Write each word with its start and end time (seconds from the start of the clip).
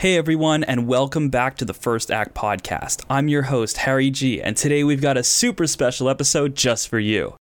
Hey 0.00 0.16
everyone, 0.16 0.64
and 0.64 0.86
welcome 0.86 1.28
back 1.28 1.58
to 1.58 1.66
the 1.66 1.74
First 1.74 2.10
Act 2.10 2.32
Podcast. 2.32 3.04
I'm 3.10 3.28
your 3.28 3.42
host, 3.42 3.76
Harry 3.76 4.08
G, 4.08 4.40
and 4.40 4.56
today 4.56 4.82
we've 4.82 5.02
got 5.02 5.18
a 5.18 5.22
super 5.22 5.66
special 5.66 6.08
episode 6.08 6.54
just 6.54 6.88
for 6.88 6.98
you. 6.98 7.36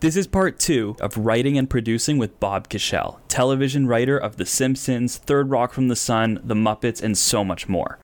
This 0.00 0.14
is 0.14 0.26
part 0.26 0.58
two 0.58 0.96
of 1.00 1.16
writing 1.16 1.56
and 1.56 1.70
producing 1.70 2.18
with 2.18 2.38
Bob 2.38 2.68
Kushell, 2.68 3.20
television 3.28 3.86
writer 3.86 4.18
of 4.18 4.36
The 4.36 4.44
Simpsons, 4.44 5.16
Third 5.16 5.48
Rock 5.48 5.72
from 5.72 5.88
the 5.88 5.96
Sun, 5.96 6.42
The 6.44 6.54
Muppets, 6.54 7.02
and 7.02 7.16
so 7.16 7.42
much 7.42 7.66
more. 7.66 7.98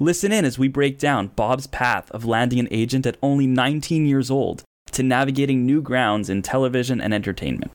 Listen 0.00 0.32
in 0.32 0.46
as 0.46 0.58
we 0.58 0.66
break 0.66 0.98
down 0.98 1.26
Bob's 1.26 1.66
path 1.66 2.10
of 2.12 2.24
landing 2.24 2.60
an 2.60 2.68
agent 2.70 3.04
at 3.04 3.18
only 3.22 3.46
19 3.46 4.06
years 4.06 4.30
old 4.30 4.62
to 4.92 5.02
navigating 5.02 5.66
new 5.66 5.82
grounds 5.82 6.30
in 6.30 6.40
television 6.40 6.98
and 6.98 7.12
entertainment. 7.12 7.72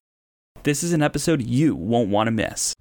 This 0.63 0.81
is 0.81 0.93
an 0.93 1.03
episode 1.03 1.43
you 1.43 1.75
won't 1.75 2.09
want 2.09 2.25
to 2.25 2.31
miss. 2.31 2.73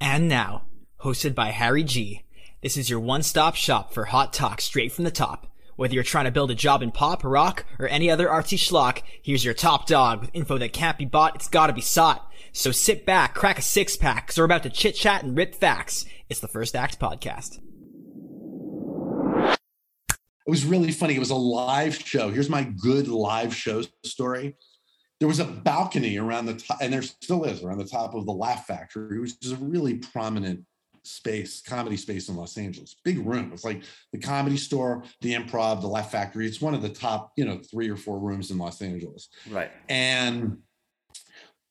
And 0.00 0.28
now, 0.28 0.64
hosted 1.02 1.34
by 1.34 1.50
Harry 1.50 1.82
G. 1.82 2.24
This 2.62 2.76
is 2.76 2.90
your 2.90 3.00
one-stop 3.00 3.54
shop 3.54 3.94
for 3.94 4.06
hot 4.06 4.34
talk 4.34 4.60
straight 4.60 4.92
from 4.92 5.04
the 5.04 5.10
top. 5.10 5.46
Whether 5.76 5.94
you're 5.94 6.04
trying 6.04 6.26
to 6.26 6.30
build 6.30 6.50
a 6.50 6.54
job 6.54 6.82
in 6.82 6.92
pop, 6.92 7.24
rock, 7.24 7.64
or 7.78 7.88
any 7.88 8.10
other 8.10 8.28
artsy 8.28 8.58
schlock, 8.58 9.00
here's 9.22 9.42
your 9.42 9.54
top 9.54 9.86
dog 9.86 10.20
with 10.20 10.30
info 10.34 10.58
that 10.58 10.74
can't 10.74 10.98
be 10.98 11.06
bought, 11.06 11.36
it's 11.36 11.48
gotta 11.48 11.72
be 11.72 11.80
sought. 11.80 12.30
So 12.52 12.70
sit 12.70 13.06
back, 13.06 13.34
crack 13.34 13.58
a 13.58 13.62
six 13.62 13.96
pack, 13.96 14.26
cause 14.26 14.36
we're 14.36 14.44
about 14.44 14.62
to 14.64 14.70
chit 14.70 14.94
chat 14.94 15.22
and 15.22 15.34
rip 15.34 15.54
facts. 15.54 16.04
It's 16.28 16.40
the 16.40 16.48
First 16.48 16.76
Act 16.76 17.00
Podcast. 17.00 17.60
It 20.46 20.50
was 20.50 20.66
really 20.66 20.92
funny. 20.92 21.14
It 21.14 21.20
was 21.20 21.30
a 21.30 21.34
live 21.34 21.94
show. 21.94 22.28
Here's 22.28 22.50
my 22.50 22.64
good 22.64 23.08
live 23.08 23.54
show 23.54 23.82
story. 24.04 24.56
There 25.18 25.28
was 25.28 25.40
a 25.40 25.44
balcony 25.44 26.18
around 26.18 26.46
the 26.46 26.54
top, 26.54 26.78
and 26.82 26.92
there 26.92 27.02
still 27.02 27.44
is 27.44 27.62
around 27.62 27.78
the 27.78 27.84
top 27.86 28.14
of 28.14 28.26
the 28.26 28.32
Laugh 28.32 28.66
Factory, 28.66 29.18
which 29.18 29.32
is 29.42 29.52
a 29.52 29.56
really 29.56 29.94
prominent 29.94 30.64
space, 31.10 31.60
comedy 31.60 31.96
space 31.96 32.28
in 32.28 32.36
Los 32.36 32.56
Angeles. 32.56 32.96
Big 33.04 33.18
room. 33.18 33.50
It's 33.52 33.64
like 33.64 33.82
the 34.12 34.18
comedy 34.18 34.56
store, 34.56 35.04
the 35.20 35.34
improv, 35.34 35.80
the 35.80 35.86
Laugh 35.86 36.10
Factory. 36.10 36.46
It's 36.46 36.60
one 36.60 36.74
of 36.74 36.82
the 36.82 36.88
top, 36.88 37.32
you 37.36 37.44
know, 37.44 37.58
three 37.58 37.90
or 37.90 37.96
four 37.96 38.18
rooms 38.18 38.50
in 38.50 38.58
Los 38.58 38.80
Angeles. 38.80 39.28
Right. 39.50 39.70
And 39.88 40.58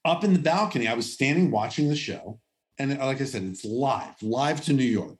up 0.06 0.24
in 0.24 0.34
the 0.34 0.40
balcony, 0.40 0.88
I 0.88 0.94
was 0.94 1.12
standing 1.12 1.52
watching 1.52 1.90
the 1.90 1.96
show. 1.96 2.40
And 2.78 3.00
uh, 3.00 3.06
like 3.06 3.22
I 3.22 3.26
said, 3.26 3.44
it's 3.44 3.66
live, 3.66 4.22
live 4.22 4.62
to 4.66 4.74
New 4.74 4.84
York. 4.84 5.18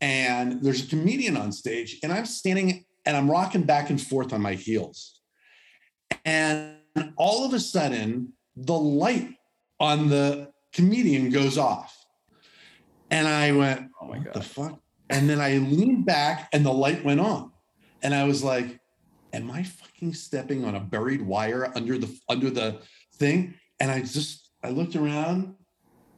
And 0.00 0.62
there's 0.62 0.84
a 0.84 0.88
comedian 0.88 1.36
on 1.36 1.52
stage, 1.52 1.98
and 2.02 2.12
I'm 2.12 2.26
standing 2.26 2.84
and 3.04 3.16
I'm 3.16 3.30
rocking 3.30 3.62
back 3.62 3.90
and 3.90 4.00
forth 4.00 4.32
on 4.32 4.40
my 4.40 4.54
heels. 4.54 5.20
And 6.24 6.76
all 7.16 7.44
of 7.44 7.52
a 7.52 7.60
sudden, 7.60 8.32
the 8.56 8.78
light 8.78 9.34
on 9.80 10.08
the 10.08 10.52
comedian 10.72 11.30
goes 11.30 11.58
off. 11.58 12.01
And 13.12 13.28
I 13.28 13.52
went, 13.52 13.88
Oh 14.00 14.06
my 14.06 14.18
what 14.18 14.32
the 14.32 14.42
fuck? 14.42 14.80
And 15.10 15.28
then 15.28 15.40
I 15.40 15.58
leaned 15.58 16.06
back 16.06 16.48
and 16.52 16.64
the 16.64 16.72
light 16.72 17.04
went 17.04 17.20
on. 17.20 17.52
And 18.02 18.14
I 18.14 18.24
was 18.24 18.42
like, 18.42 18.80
am 19.32 19.50
I 19.50 19.62
fucking 19.62 20.14
stepping 20.14 20.64
on 20.64 20.74
a 20.74 20.80
buried 20.80 21.22
wire 21.22 21.70
under 21.76 21.98
the 21.98 22.08
under 22.28 22.50
the 22.50 22.78
thing? 23.16 23.54
And 23.78 23.90
I 23.90 24.00
just 24.00 24.48
I 24.64 24.70
looked 24.70 24.96
around, 24.96 25.54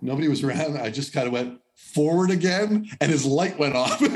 nobody 0.01 0.28
was 0.28 0.42
around. 0.45 0.78
I 0.78 0.91
just 0.91 1.12
kind 1.12 1.27
of 1.27 1.33
went 1.33 1.61
forward 1.75 2.31
again, 2.31 2.89
and 3.01 3.11
his 3.11 3.25
light 3.27 3.58
went 3.58 3.75
off. 3.75 4.01
and, 4.01 4.14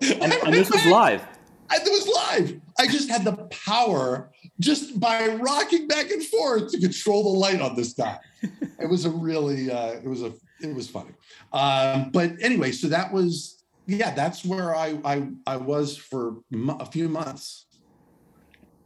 And, 0.00 0.32
and 0.32 0.54
this 0.54 0.70
was 0.70 0.84
live. 1.00 1.22
I- 1.70 1.76
it 1.76 1.84
was 1.84 2.06
live. 2.06 2.60
I 2.78 2.86
just 2.86 3.08
had 3.08 3.24
the 3.24 3.32
power 3.46 4.30
just 4.60 5.00
by 5.00 5.26
rocking 5.28 5.88
back 5.88 6.10
and 6.10 6.22
forth 6.22 6.70
to 6.72 6.78
control 6.78 7.22
the 7.32 7.38
light 7.38 7.60
on 7.62 7.74
this 7.76 7.94
guy. 7.94 8.18
it 8.42 8.88
was 8.90 9.06
a 9.06 9.10
really, 9.10 9.70
uh, 9.70 9.92
it 9.92 10.04
was 10.06 10.22
a, 10.22 10.32
it 10.70 10.74
was 10.74 10.88
funny. 10.88 11.12
Um, 11.52 12.10
but 12.12 12.32
anyway, 12.40 12.72
so 12.72 12.88
that 12.88 13.12
was, 13.12 13.64
yeah, 13.86 14.14
that's 14.14 14.44
where 14.44 14.74
I, 14.74 14.98
I, 15.04 15.28
I 15.46 15.56
was 15.56 15.96
for 15.96 16.36
a 16.80 16.86
few 16.86 17.08
months, 17.08 17.66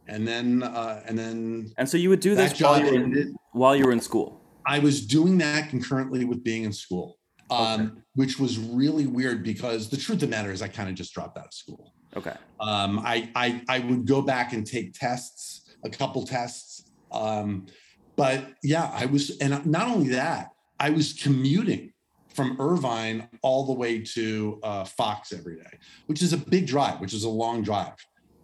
and 0.07 0.27
then, 0.27 0.63
uh, 0.63 1.03
and 1.05 1.17
then 1.17 1.71
And 1.77 1.87
so 1.87 1.97
you 1.97 2.09
would 2.09 2.19
do 2.21 2.33
this 2.35 2.59
while 2.61 2.79
job 2.79 2.85
you, 2.85 2.91
were 2.97 3.03
ended. 3.03 3.27
while 3.51 3.75
you 3.75 3.85
were 3.85 3.91
in 3.91 3.99
school. 3.99 4.41
I 4.65 4.79
was 4.79 5.05
doing 5.05 5.37
that 5.39 5.69
concurrently 5.69 6.25
with 6.25 6.43
being 6.43 6.63
in 6.63 6.73
school, 6.73 7.17
um, 7.49 7.81
Okay. 7.81 7.91
which 8.15 8.39
was 8.39 8.57
really 8.57 9.05
weird 9.07 9.43
because 9.43 9.89
the 9.89 9.97
truth 9.97 10.23
of 10.23 10.29
the 10.29 10.35
matter 10.35 10.51
is 10.51 10.61
I 10.61 10.67
kind 10.67 10.89
of 10.89 10.95
just 10.95 11.13
dropped 11.13 11.37
out 11.37 11.45
of 11.47 11.53
school. 11.53 11.93
Okay. 12.15 12.33
Um, 12.59 12.99
I, 12.99 13.29
I 13.35 13.61
I 13.69 13.79
would 13.79 14.05
go 14.07 14.21
back 14.21 14.53
and 14.53 14.65
take 14.65 14.93
tests, 14.93 15.75
a 15.83 15.89
couple 15.89 16.25
tests. 16.25 16.89
Um, 17.11 17.67
but 18.15 18.45
yeah, 18.63 18.89
I 18.93 19.05
was, 19.05 19.37
and 19.39 19.63
not 19.65 19.87
only 19.89 20.09
that, 20.09 20.47
I 20.79 20.89
was 20.91 21.13
commuting 21.13 21.93
from 22.29 22.59
Irvine 22.59 23.27
all 23.41 23.65
the 23.65 23.73
way 23.73 23.99
to 23.99 24.59
uh, 24.61 24.83
Fox 24.83 25.33
every 25.33 25.55
day, 25.55 25.77
which 26.05 26.21
is 26.21 26.33
a 26.33 26.37
big 26.37 26.67
drive, 26.67 26.99
which 26.99 27.13
is 27.13 27.23
a 27.23 27.29
long 27.29 27.63
drive. 27.63 27.95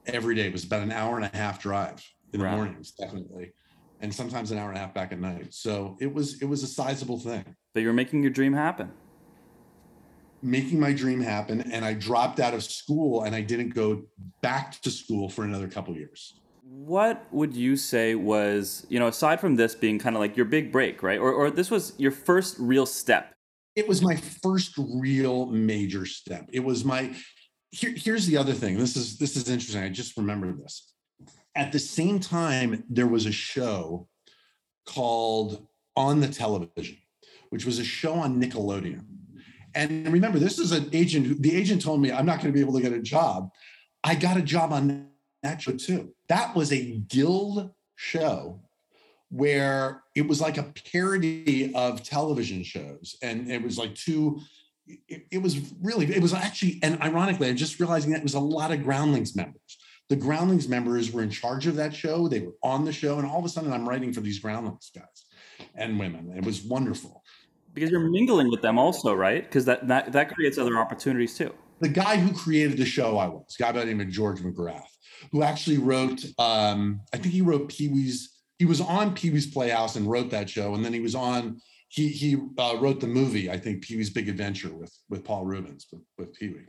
Every 0.07 0.35
day 0.35 0.47
it 0.47 0.51
was 0.51 0.63
about 0.63 0.81
an 0.81 0.91
hour 0.91 1.15
and 1.17 1.25
a 1.25 1.37
half 1.37 1.61
drive 1.61 2.03
in 2.33 2.39
the 2.39 2.45
Right. 2.45 2.55
mornings, 2.55 2.91
definitely, 2.91 3.53
and 4.01 4.13
sometimes 4.13 4.51
an 4.51 4.57
hour 4.57 4.69
and 4.69 4.77
a 4.77 4.81
half 4.81 4.93
back 4.93 5.11
at 5.11 5.19
night. 5.19 5.53
So 5.53 5.95
it 6.01 6.11
was 6.11 6.41
it 6.41 6.45
was 6.45 6.63
a 6.63 6.67
sizable 6.67 7.19
thing 7.19 7.45
But 7.73 7.81
you 7.81 7.87
were 7.87 7.93
making 7.93 8.23
your 8.23 8.31
dream 8.31 8.53
happen. 8.53 8.91
making 10.41 10.77
my 10.77 10.91
dream 10.91 11.21
happen 11.21 11.61
and 11.71 11.85
i 11.85 11.93
dropped 11.93 12.41
out 12.41 12.53
of 12.53 12.61
school 12.61 13.23
and 13.23 13.33
i 13.33 13.39
didn't 13.39 13.69
go 13.69 14.03
back 14.41 14.73
to 14.81 14.91
school 14.91 15.29
for 15.29 15.45
another 15.45 15.69
couple 15.69 15.95
years 15.95 16.41
What 16.65 17.25
would 17.31 17.55
you 17.55 17.75
say 17.75 18.15
was, 18.15 18.85
you 18.89 18.99
know, 18.99 19.07
aside 19.07 19.39
from 19.39 19.55
this 19.55 19.75
being 19.75 19.99
kind 19.99 20.15
of 20.15 20.21
like 20.21 20.37
your 20.37 20.45
big 20.45 20.71
break, 20.71 21.03
right? 21.03 21.19
Or, 21.19 21.31
or 21.31 21.51
this 21.51 21.69
was 21.69 21.93
your 21.97 22.11
first 22.11 22.57
real 22.57 22.85
step? 22.85 23.33
it 23.75 23.87
was 23.87 24.01
my 24.01 24.15
first 24.15 24.77
real 24.77 25.47
major 25.47 26.05
step. 26.05 26.47
It 26.51 26.63
was 26.63 26.85
my 26.85 27.15
here, 27.71 27.93
here's 27.95 28.27
the 28.27 28.37
other 28.37 28.53
thing. 28.53 28.77
This 28.77 28.95
is 28.95 29.17
this 29.17 29.35
is 29.35 29.49
interesting. 29.49 29.81
I 29.81 29.89
just 29.89 30.15
remembered 30.17 30.59
this. 30.59 30.93
At 31.55 31.71
the 31.71 31.79
same 31.79 32.19
time 32.19 32.83
there 32.89 33.07
was 33.07 33.25
a 33.25 33.31
show 33.31 34.07
called 34.85 35.67
on 35.95 36.19
the 36.19 36.27
television 36.27 36.97
which 37.49 37.65
was 37.65 37.77
a 37.77 37.83
show 37.83 38.15
on 38.15 38.41
nickelodeon. 38.41 39.05
And 39.75 40.11
remember 40.11 40.39
this 40.39 40.59
is 40.59 40.71
an 40.71 40.89
agent 40.93 41.25
who 41.27 41.35
the 41.35 41.55
agent 41.55 41.81
told 41.81 42.01
me 42.01 42.11
i'm 42.11 42.25
not 42.25 42.41
going 42.41 42.51
to 42.51 42.53
be 42.53 42.61
able 42.61 42.73
to 42.73 42.81
get 42.81 42.93
a 42.93 43.01
job. 43.01 43.49
I 44.03 44.15
got 44.15 44.37
a 44.37 44.41
job 44.41 44.73
on 44.73 45.07
that 45.43 45.61
show 45.61 45.73
too. 45.73 46.13
That 46.27 46.55
was 46.55 46.71
a 46.71 46.97
guild 47.07 47.71
show 47.95 48.61
where 49.29 50.03
it 50.15 50.27
was 50.27 50.41
like 50.41 50.57
a 50.57 50.71
parody 50.93 51.73
of 51.73 52.03
television 52.03 52.63
shows. 52.63 53.15
And 53.21 53.49
it 53.51 53.61
was 53.61 53.77
like 53.77 53.95
two 53.95 54.39
it, 55.07 55.25
it 55.31 55.37
was 55.41 55.73
really 55.81 56.13
it 56.13 56.21
was 56.21 56.33
actually 56.33 56.77
and 56.83 57.01
ironically 57.01 57.47
i'm 57.47 57.55
just 57.55 57.79
realizing 57.79 58.11
that 58.11 58.17
it 58.17 58.23
was 58.23 58.33
a 58.33 58.39
lot 58.39 58.71
of 58.71 58.83
groundlings 58.83 59.35
members. 59.35 59.77
The 60.09 60.17
groundlings 60.17 60.67
members 60.67 61.11
were 61.11 61.23
in 61.23 61.29
charge 61.29 61.65
of 61.67 61.77
that 61.77 61.95
show. 61.95 62.27
They 62.27 62.41
were 62.41 62.55
on 62.61 62.83
the 62.83 62.91
show. 62.91 63.17
And 63.17 63.25
all 63.25 63.39
of 63.39 63.45
a 63.45 63.49
sudden 63.49 63.71
i'm 63.71 63.87
writing 63.87 64.13
for 64.13 64.21
these 64.21 64.39
groundlings 64.39 64.91
guys 64.93 65.25
and 65.75 65.97
women. 65.97 66.33
It 66.35 66.45
was 66.45 66.63
wonderful. 66.63 67.23
Because 67.73 67.89
you're 67.89 68.07
mingling 68.07 68.51
with 68.51 68.61
them 68.61 68.77
also, 68.77 69.15
right? 69.15 69.43
Because 69.43 69.65
that, 69.65 69.87
that, 69.87 70.11
that 70.11 70.35
creates 70.35 70.59
other 70.59 70.77
opportunities 70.77 71.35
too. 71.35 71.51
the 71.79 71.89
guy 71.89 72.17
who 72.17 72.31
created 72.31 72.77
the 72.77 72.85
show 72.85 73.17
I 73.17 73.27
was, 73.27 73.55
a 73.59 73.63
guy 73.63 73.71
by 73.71 73.79
the 73.79 73.85
name 73.85 73.99
of 73.99 74.09
George 74.09 74.39
McGrath, 74.41 74.83
who 75.31 75.43
actually 75.43 75.77
wrote, 75.77 76.23
um, 76.37 77.01
I 77.13 77.17
think 77.17 77.33
he 77.33 77.41
wrote 77.41 77.69
Pee 77.69 77.87
Wee's, 77.87 78.29
he 78.59 78.65
was 78.65 78.81
on 78.81 79.13
Pee 79.13 79.29
Wee's 79.29 79.47
Playhouse 79.47 79.95
and 79.95 80.09
wrote 80.09 80.29
that 80.31 80.49
show. 80.49 80.75
And 80.75 80.83
then 80.83 80.93
he 80.93 80.99
was 80.99 81.15
on, 81.15 81.59
he 81.89 82.07
he 82.07 82.37
uh, 82.57 82.77
wrote 82.79 82.99
the 82.99 83.07
movie, 83.07 83.51
I 83.51 83.57
think 83.57 83.83
Pee 83.83 83.97
Wee's 83.97 84.09
Big 84.09 84.29
Adventure 84.29 84.73
with, 84.73 84.95
with 85.09 85.23
Paul 85.23 85.45
Reubens, 85.45 85.87
with, 85.91 86.01
with 86.17 86.33
Pee 86.33 86.49
Wee. 86.49 86.67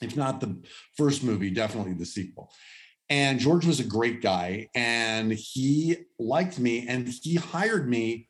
If 0.00 0.16
not 0.16 0.40
the 0.40 0.56
first 0.96 1.22
movie, 1.22 1.50
definitely 1.50 1.94
the 1.94 2.06
sequel. 2.06 2.50
And 3.10 3.38
George 3.38 3.66
was 3.66 3.80
a 3.80 3.84
great 3.84 4.22
guy 4.22 4.68
and 4.74 5.32
he 5.32 5.96
liked 6.18 6.58
me 6.58 6.86
and 6.88 7.06
he 7.06 7.34
hired 7.34 7.88
me 7.88 8.28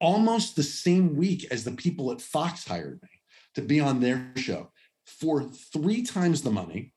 almost 0.00 0.56
the 0.56 0.62
same 0.62 1.16
week 1.16 1.46
as 1.50 1.64
the 1.64 1.72
people 1.72 2.12
at 2.12 2.20
Fox 2.20 2.66
hired 2.66 3.00
me 3.02 3.08
to 3.54 3.62
be 3.62 3.80
on 3.80 4.00
their 4.00 4.32
show 4.36 4.70
for 5.06 5.42
three 5.42 6.02
times 6.02 6.42
the 6.42 6.50
money. 6.50 6.92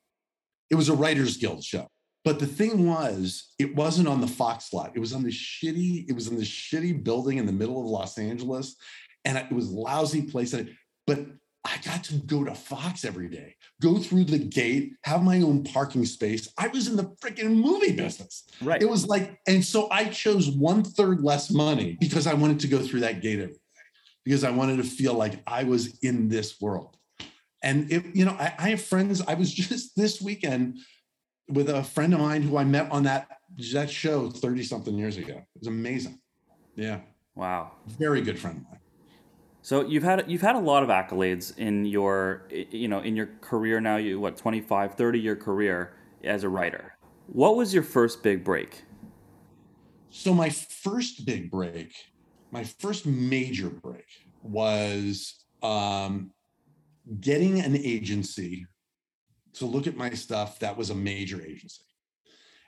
It 0.70 0.76
was 0.76 0.90
a 0.90 0.96
Writers 0.96 1.38
Guild 1.38 1.64
show. 1.64 1.88
But 2.30 2.38
the 2.38 2.46
thing 2.46 2.86
was, 2.86 3.56
it 3.58 3.76
wasn't 3.76 4.08
on 4.08 4.22
the 4.22 4.28
Fox 4.28 4.72
lot. 4.72 4.92
It 4.94 5.00
was 5.00 5.14
on 5.14 5.24
the 5.24 5.32
shitty, 5.32 6.08
it 6.08 6.14
was 6.14 6.28
in 6.28 6.36
the 6.36 6.44
shitty 6.44 7.04
building 7.04 7.40
in 7.40 7.48
the 7.48 7.52
middle 7.52 7.82
of 7.82 7.88
Los 7.88 8.20
Angeles. 8.20 8.76
And 9.26 9.36
it 9.36 9.52
was 9.52 9.72
a 9.72 9.76
lousy 9.76 10.22
place. 10.22 10.54
But 11.08 11.26
I 11.66 11.78
got 11.84 12.04
to 12.04 12.14
go 12.18 12.44
to 12.44 12.54
Fox 12.54 13.04
every 13.04 13.30
day, 13.30 13.56
go 13.82 13.98
through 13.98 14.26
the 14.26 14.38
gate, 14.38 14.94
have 15.06 15.24
my 15.24 15.42
own 15.42 15.64
parking 15.64 16.06
space. 16.06 16.48
I 16.56 16.68
was 16.68 16.88
in 16.88 16.98
the 16.98 17.06
freaking 17.20 17.56
movie 17.56 17.94
business. 17.94 18.48
Right. 18.62 18.80
It 18.80 18.88
was 18.88 19.08
like, 19.08 19.40
and 19.48 19.66
so 19.66 19.88
I 19.90 20.06
chose 20.06 20.52
one 20.52 20.84
third 20.84 21.24
less 21.24 21.50
money 21.50 21.98
because 22.00 22.28
I 22.28 22.36
wanted 22.36 22.60
to 22.60 22.68
go 22.68 22.78
through 22.78 23.00
that 23.00 23.24
gate 23.24 23.40
every 23.40 23.56
day, 23.56 23.60
because 24.24 24.44
I 24.44 24.52
wanted 24.52 24.78
to 24.78 24.84
feel 24.84 25.16
like 25.16 25.42
I 25.48 25.64
was 25.64 25.98
in 26.04 26.30
this 26.30 26.62
world. 26.62 26.96
And 27.64 27.92
it, 27.92 28.06
you 28.14 28.24
know, 28.24 28.38
I, 28.40 28.54
I 28.60 28.70
have 28.70 28.84
friends. 28.84 29.20
I 29.28 29.34
was 29.34 29.52
just 29.66 29.96
this 29.96 30.22
weekend 30.22 30.78
with 31.50 31.70
a 31.70 31.84
friend 31.84 32.14
of 32.14 32.20
mine 32.20 32.42
who 32.42 32.58
I 32.58 32.64
met 32.64 32.92
on 32.92 33.04
that 33.04 33.28
that 33.74 33.90
show 33.90 34.30
30 34.30 34.64
something 34.64 34.98
years 34.98 35.18
ago. 35.18 35.34
It 35.34 35.60
was 35.60 35.68
amazing. 35.68 36.20
Yeah. 36.76 37.00
Wow. 37.36 37.72
Very 37.88 38.22
good 38.22 38.40
friend 38.40 38.58
of 38.58 38.64
mine. 38.64 38.80
So 39.62 39.86
you've 39.86 40.04
had 40.04 40.30
you've 40.30 40.42
had 40.42 40.56
a 40.56 40.60
lot 40.60 40.84
of 40.84 40.90
accolades 40.90 41.58
in 41.58 41.86
your 41.86 42.48
you 42.50 42.88
know 42.88 43.00
in 43.02 43.16
your 43.16 43.30
career 43.42 43.82
now 43.82 43.98
you 43.98 44.20
what 44.20 44.38
25 44.38 44.96
30 44.96 45.20
year 45.20 45.36
career 45.36 45.94
as 46.24 46.44
a 46.44 46.50
writer. 46.50 46.96
What 47.28 47.56
was 47.56 47.74
your 47.74 47.84
first 47.84 48.24
big 48.24 48.44
break? 48.44 48.84
So 50.10 50.34
my 50.34 50.50
first 50.50 51.26
big 51.26 51.52
break, 51.52 51.94
my 52.52 52.64
first 52.64 53.06
major 53.06 53.70
break 53.70 54.08
was 54.42 55.46
um, 55.62 56.32
getting 57.20 57.60
an 57.60 57.78
agency 57.78 58.66
to 59.54 59.66
look 59.66 59.88
at 59.88 59.96
my 59.96 60.12
stuff 60.12 60.60
that 60.60 60.78
was 60.78 60.90
a 60.90 60.96
major 60.96 61.42
agency. 61.42 61.84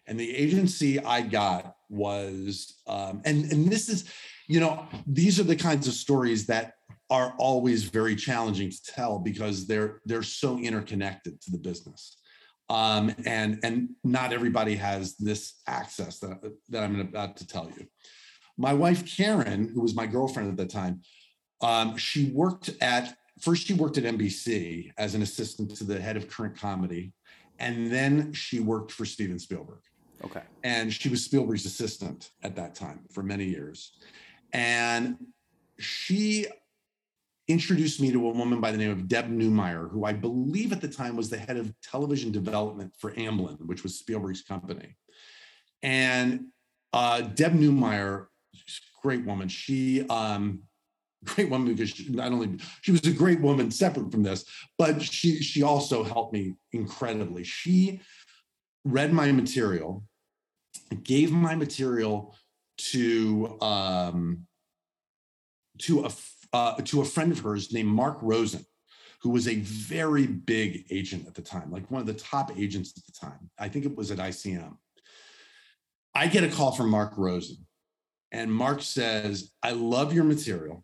And 0.08 0.20
the 0.20 0.36
agency 0.36 1.00
I 1.00 1.22
got 1.22 1.76
was, 1.90 2.82
um, 2.88 3.22
and 3.24 3.52
and 3.52 3.68
this 3.68 3.88
is, 3.88 4.12
you 4.48 4.60
know, 4.60 4.88
these 5.06 5.40
are 5.40 5.44
the 5.44 5.56
kinds 5.56 5.88
of 5.88 5.94
stories 5.94 6.48
that 6.48 6.74
are 7.10 7.36
always 7.38 7.84
very 7.84 8.16
challenging 8.16 8.72
to 8.72 8.84
tell 8.88 9.20
because 9.20 9.68
they're 9.68 10.02
they're 10.06 10.24
so 10.24 10.58
interconnected 10.58 11.40
to 11.42 11.52
the 11.52 11.58
business. 11.58 12.18
Um, 12.70 13.14
and 13.26 13.60
and 13.64 13.90
not 14.04 14.34
everybody 14.34 14.76
has 14.76 15.18
this 15.18 15.62
access 15.68 16.20
that, 16.20 16.40
that 16.70 16.84
I'm 16.84 17.00
about 17.00 17.38
to 17.38 17.48
tell 17.48 17.70
you. 17.78 17.86
My 18.58 18.74
wife 18.74 19.06
Karen, 19.06 19.70
who 19.74 19.82
was 19.82 19.94
my 19.94 20.08
girlfriend 20.08 20.50
at 20.50 20.58
the 20.58 20.66
time, 20.66 21.02
um, 21.62 21.98
she 21.98 22.32
worked 22.32 22.72
at 22.82 23.16
first 23.42 23.68
she 23.68 23.74
worked 23.74 23.98
at 23.98 24.04
NBC 24.04 24.92
as 24.98 25.16
an 25.16 25.22
assistant 25.22 25.76
to 25.76 25.84
the 25.84 26.00
head 26.00 26.18
of 26.18 26.30
current 26.30 26.58
comedy, 26.58 27.14
and 27.60 27.92
then 27.92 28.34
she 28.34 28.60
worked 28.60 28.92
for 28.92 29.06
Steven 29.06 29.40
Spielberg. 29.40 29.80
Okay. 30.24 30.42
And 30.64 30.94
she 30.94 31.10
was 31.10 31.24
Spielberg's 31.24 31.66
assistant 31.66 32.32
at 32.44 32.56
that 32.56 32.76
time 32.76 33.02
for 33.12 33.24
many 33.24 33.46
years. 33.46 33.94
And 34.54 35.18
she 35.80 36.46
introduced 37.48 38.00
me 38.00 38.12
to 38.12 38.28
a 38.28 38.32
woman 38.32 38.62
by 38.62 38.72
the 38.72 38.78
name 38.78 38.92
of 38.92 39.08
Deb 39.08 39.30
Newmyer, 39.30 39.90
who 39.92 40.06
I 40.06 40.14
believe 40.14 40.72
at 40.72 40.82
the 40.82 40.88
time 40.88 41.16
was 41.16 41.30
the 41.30 41.38
head 41.38 41.58
of 41.58 41.74
television 41.82 42.32
development 42.32 42.94
for 42.98 43.12
Amblin, 43.14 43.60
which 43.66 43.84
was 43.84 43.98
Spielberg's 43.98 44.42
company. 44.42 44.96
And 45.82 46.46
uh, 46.94 47.22
Deb 47.22 47.54
Newmyer, 47.54 48.28
great 49.02 49.26
woman. 49.26 49.48
She, 49.48 50.08
um, 50.08 50.62
great 51.26 51.50
woman 51.50 51.74
because 51.74 51.90
she, 51.90 52.10
not 52.10 52.32
only 52.32 52.58
she 52.82 52.92
was 52.92 53.06
a 53.06 53.12
great 53.12 53.42
woman 53.42 53.72
separate 53.72 54.12
from 54.12 54.24
this, 54.24 54.46
but 54.78 55.02
she 55.02 55.42
she 55.42 55.64
also 55.64 56.04
helped 56.04 56.34
me 56.34 56.56
incredibly. 56.72 57.44
She 57.44 58.02
read 58.84 59.14
my 59.14 59.32
material, 59.32 60.04
gave 61.04 61.32
my 61.32 61.56
material 61.56 62.36
to 62.78 63.58
um, 63.62 64.46
to 65.80 66.06
a 66.06 66.12
uh, 66.54 66.76
to 66.82 67.02
a 67.02 67.06
friend 67.06 67.32
of 67.32 67.40
hers 67.40 67.72
named 67.72 67.90
Mark 67.90 68.18
Rosen, 68.22 68.66
who 69.22 69.30
was 69.30 69.48
a 69.48 69.56
very 69.56 70.28
big 70.28 70.86
agent 70.90 71.28
at 71.28 71.36
the 71.36 71.42
time, 71.42 71.72
like 71.72 71.90
one 71.90 72.02
of 72.02 72.08
the 72.08 72.14
top 72.14 72.58
agents 72.58 72.94
at 72.98 73.06
the 73.06 73.28
time. 73.28 73.50
I 73.58 73.70
think 73.70 73.86
it 73.86 73.96
was 73.96 74.12
at 74.12 74.18
ICM. 74.18 74.76
I 76.14 76.28
get 76.28 76.44
a 76.44 76.50
call 76.50 76.74
from 76.74 76.90
Mark 76.90 77.14
Rosen, 77.16 77.66
and 78.32 78.52
Mark 78.52 78.82
says, 78.82 79.52
I 79.64 79.72
love 79.72 80.14
your 80.14 80.26
material. 80.26 80.84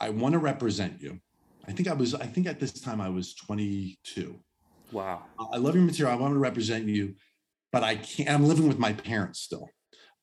I 0.00 0.10
want 0.10 0.32
to 0.32 0.38
represent 0.38 1.00
you. 1.00 1.20
I 1.66 1.72
think 1.72 1.88
I 1.88 1.92
was, 1.92 2.14
I 2.14 2.26
think 2.26 2.46
at 2.46 2.60
this 2.60 2.72
time 2.72 3.00
I 3.00 3.08
was 3.08 3.34
22. 3.34 4.38
Wow. 4.92 5.24
I 5.52 5.56
love 5.58 5.74
your 5.74 5.84
material. 5.84 6.16
I 6.16 6.20
want 6.20 6.34
to 6.34 6.38
represent 6.38 6.86
you, 6.86 7.14
but 7.72 7.82
I 7.82 7.96
can't. 7.96 8.30
I'm 8.30 8.46
living 8.46 8.66
with 8.66 8.78
my 8.78 8.92
parents 8.92 9.40
still 9.40 9.68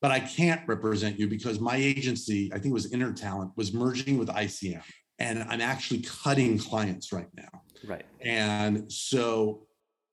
but 0.02 0.10
I 0.10 0.20
can't 0.20 0.60
represent 0.66 1.18
you 1.18 1.26
because 1.26 1.58
my 1.58 1.76
agency, 1.76 2.50
I 2.52 2.58
think 2.58 2.66
it 2.66 2.74
was 2.74 2.92
Intertalent, 2.92 3.52
was 3.56 3.72
merging 3.72 4.18
with 4.18 4.28
ICM. 4.28 4.82
And 5.18 5.42
I'm 5.48 5.62
actually 5.62 6.02
cutting 6.02 6.58
clients 6.58 7.12
right 7.12 7.28
now. 7.34 7.62
Right. 7.86 8.04
And 8.20 8.90
so 8.92 9.66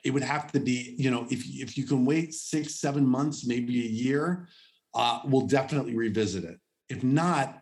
it 0.05 0.11
would 0.11 0.23
have 0.23 0.51
to 0.53 0.59
be, 0.59 0.95
you 0.97 1.11
know, 1.11 1.27
if, 1.29 1.43
if 1.45 1.77
you 1.77 1.85
can 1.85 2.05
wait 2.05 2.33
six, 2.33 2.79
seven 2.79 3.05
months, 3.05 3.45
maybe 3.45 3.81
a 3.81 3.89
year, 3.89 4.47
uh, 4.95 5.19
we'll 5.25 5.47
definitely 5.47 5.95
revisit 5.95 6.45
it. 6.45 6.57
If 6.89 7.03
not, 7.03 7.59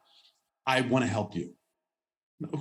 I 0.67 0.81
want 0.81 1.03
to 1.03 1.09
help 1.09 1.35
you. 1.35 1.55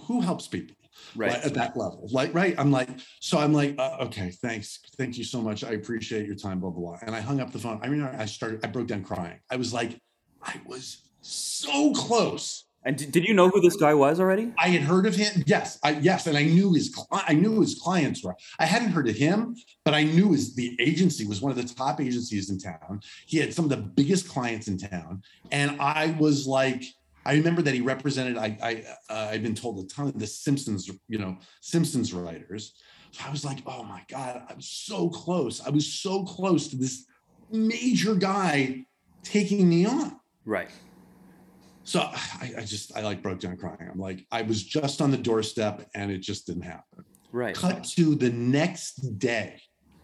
Who 0.06 0.20
helps 0.20 0.46
people? 0.46 0.76
right 1.16 1.32
at 1.44 1.54
that 1.54 1.76
level 1.76 2.08
like 2.12 2.32
right 2.34 2.54
i'm 2.58 2.70
like 2.70 2.88
so 3.20 3.38
i'm 3.38 3.52
like 3.52 3.74
uh, 3.78 3.96
okay 4.00 4.30
thanks 4.42 4.80
thank 4.96 5.16
you 5.16 5.24
so 5.24 5.40
much 5.40 5.64
i 5.64 5.70
appreciate 5.70 6.26
your 6.26 6.34
time 6.34 6.60
blah 6.60 6.70
blah 6.70 6.90
blah 6.90 6.98
and 7.02 7.14
i 7.14 7.20
hung 7.20 7.40
up 7.40 7.52
the 7.52 7.58
phone 7.58 7.80
i 7.82 7.88
mean 7.88 8.02
i 8.02 8.24
started 8.24 8.60
i 8.64 8.68
broke 8.68 8.86
down 8.86 9.02
crying 9.02 9.38
i 9.50 9.56
was 9.56 9.72
like 9.72 9.98
i 10.42 10.60
was 10.66 11.02
so 11.20 11.92
close 11.92 12.66
and 12.82 12.96
did 12.96 13.24
you 13.26 13.34
know 13.34 13.50
who 13.50 13.60
this 13.60 13.76
guy 13.76 13.92
was 13.92 14.20
already? 14.20 14.54
I 14.56 14.68
had 14.68 14.80
heard 14.80 15.04
of 15.04 15.14
him. 15.14 15.42
Yes, 15.46 15.78
I, 15.84 15.90
yes, 15.90 16.26
and 16.26 16.36
I 16.36 16.44
knew 16.44 16.72
his 16.72 16.96
I 17.12 17.34
knew 17.34 17.60
his 17.60 17.78
clients 17.78 18.24
were. 18.24 18.34
I 18.58 18.64
hadn't 18.64 18.92
heard 18.92 19.06
of 19.06 19.16
him, 19.16 19.54
but 19.84 19.92
I 19.92 20.04
knew 20.04 20.32
his 20.32 20.54
the 20.54 20.76
agency 20.80 21.26
was 21.26 21.42
one 21.42 21.50
of 21.50 21.58
the 21.58 21.74
top 21.74 22.00
agencies 22.00 22.48
in 22.48 22.58
town. 22.58 23.02
He 23.26 23.36
had 23.36 23.52
some 23.52 23.66
of 23.66 23.70
the 23.70 23.76
biggest 23.76 24.30
clients 24.30 24.66
in 24.66 24.78
town, 24.78 25.22
and 25.52 25.78
I 25.78 26.16
was 26.18 26.46
like, 26.46 26.82
I 27.30 27.34
remember 27.34 27.62
that 27.62 27.74
he 27.74 27.80
represented. 27.80 28.36
I, 28.36 28.58
I 28.60 28.84
uh, 29.08 29.28
I've 29.30 29.44
been 29.44 29.54
told 29.54 29.78
a 29.78 29.86
ton 29.86 30.08
of 30.08 30.18
the 30.18 30.26
Simpsons, 30.26 30.90
you 31.06 31.18
know, 31.18 31.38
Simpsons 31.60 32.12
writers. 32.12 32.74
So 33.12 33.22
I 33.24 33.30
was 33.30 33.44
like, 33.44 33.58
oh 33.66 33.84
my 33.84 34.02
god, 34.08 34.42
I'm 34.50 34.60
so 34.60 35.08
close. 35.08 35.64
I 35.64 35.70
was 35.70 35.86
so 35.86 36.24
close 36.24 36.66
to 36.68 36.76
this 36.76 37.06
major 37.52 38.16
guy 38.16 38.84
taking 39.22 39.68
me 39.68 39.86
on. 39.86 40.18
Right. 40.44 40.70
So 41.84 42.00
I, 42.00 42.52
I 42.58 42.64
just 42.64 42.96
I 42.96 43.02
like 43.02 43.22
broke 43.22 43.38
down 43.38 43.56
crying. 43.56 43.88
I'm 43.88 44.00
like, 44.00 44.26
I 44.32 44.42
was 44.42 44.64
just 44.64 45.00
on 45.00 45.12
the 45.12 45.16
doorstep 45.16 45.88
and 45.94 46.10
it 46.10 46.18
just 46.18 46.48
didn't 46.48 46.62
happen. 46.62 47.04
Right. 47.30 47.54
Cut 47.54 47.84
to 47.94 48.16
the 48.16 48.30
next 48.30 49.20
day, 49.20 49.62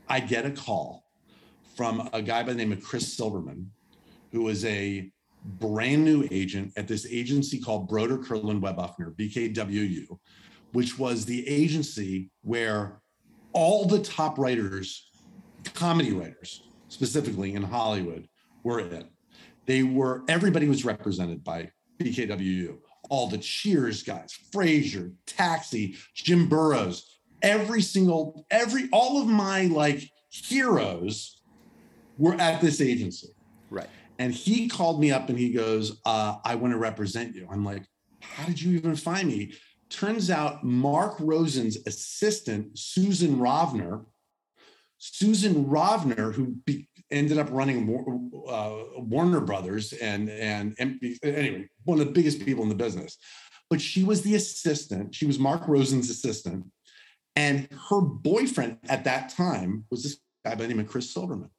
I 0.08 0.20
get 0.20 0.46
a 0.46 0.52
call 0.52 1.04
from 1.76 2.08
a 2.12 2.22
guy 2.22 2.44
by 2.44 2.52
the 2.52 2.58
name 2.58 2.70
of 2.70 2.84
Chris 2.84 3.12
Silverman, 3.12 3.72
who 4.30 4.42
was 4.42 4.64
a 4.64 5.10
brand 5.46 6.04
new 6.04 6.26
agent 6.30 6.72
at 6.76 6.88
this 6.88 7.06
agency 7.08 7.60
called 7.60 7.88
Broder 7.88 8.18
Kurland 8.18 8.60
Webb 8.60 8.78
Uffner, 8.78 9.14
BKWU, 9.14 10.18
which 10.72 10.98
was 10.98 11.24
the 11.24 11.46
agency 11.48 12.30
where 12.42 13.00
all 13.52 13.86
the 13.86 14.00
top 14.00 14.38
writers, 14.38 15.08
comedy 15.74 16.12
writers 16.12 16.62
specifically 16.88 17.54
in 17.54 17.62
Hollywood, 17.62 18.28
were 18.62 18.80
in. 18.80 19.08
They 19.66 19.82
were, 19.82 20.22
everybody 20.28 20.68
was 20.68 20.84
represented 20.84 21.42
by 21.42 21.70
BKWU. 22.00 22.78
All 23.08 23.28
the 23.28 23.38
Cheers 23.38 24.02
guys, 24.02 24.36
Frasier, 24.52 25.12
Taxi, 25.26 25.96
Jim 26.14 26.48
Burrows, 26.48 27.18
every 27.42 27.82
single, 27.82 28.44
every, 28.50 28.88
all 28.92 29.22
of 29.22 29.28
my 29.28 29.66
like 29.66 30.10
heroes 30.30 31.40
were 32.18 32.34
at 32.34 32.60
this 32.60 32.80
agency. 32.80 33.28
Right. 33.70 33.88
And 34.18 34.32
he 34.32 34.68
called 34.68 35.00
me 35.00 35.10
up 35.10 35.28
and 35.28 35.38
he 35.38 35.52
goes, 35.52 36.00
uh, 36.04 36.36
I 36.44 36.54
want 36.54 36.72
to 36.72 36.78
represent 36.78 37.34
you. 37.34 37.46
I'm 37.50 37.64
like, 37.64 37.82
how 38.20 38.46
did 38.46 38.60
you 38.60 38.76
even 38.76 38.96
find 38.96 39.28
me? 39.28 39.52
Turns 39.88 40.30
out 40.30 40.64
Mark 40.64 41.16
Rosen's 41.20 41.78
assistant, 41.86 42.78
Susan 42.78 43.38
Rovner, 43.38 44.04
Susan 44.98 45.66
Rovner, 45.66 46.34
who 46.34 46.56
be, 46.64 46.88
ended 47.10 47.38
up 47.38 47.48
running 47.50 47.82
uh, 48.48 48.76
Warner 48.96 49.40
Brothers 49.40 49.92
and, 49.92 50.28
and, 50.28 50.74
and 50.78 50.98
anyway, 51.22 51.68
one 51.84 52.00
of 52.00 52.06
the 52.06 52.12
biggest 52.12 52.44
people 52.44 52.62
in 52.62 52.68
the 52.68 52.74
business. 52.74 53.18
But 53.68 53.80
she 53.80 54.02
was 54.02 54.22
the 54.22 54.34
assistant. 54.34 55.14
She 55.14 55.26
was 55.26 55.38
Mark 55.38 55.68
Rosen's 55.68 56.10
assistant. 56.10 56.66
And 57.36 57.68
her 57.90 58.00
boyfriend 58.00 58.78
at 58.88 59.04
that 59.04 59.28
time 59.28 59.84
was 59.90 60.02
this 60.02 60.16
guy 60.44 60.54
by 60.54 60.62
the 60.62 60.68
name 60.68 60.80
of 60.80 60.88
Chris 60.88 61.12
Silverman. 61.12 61.50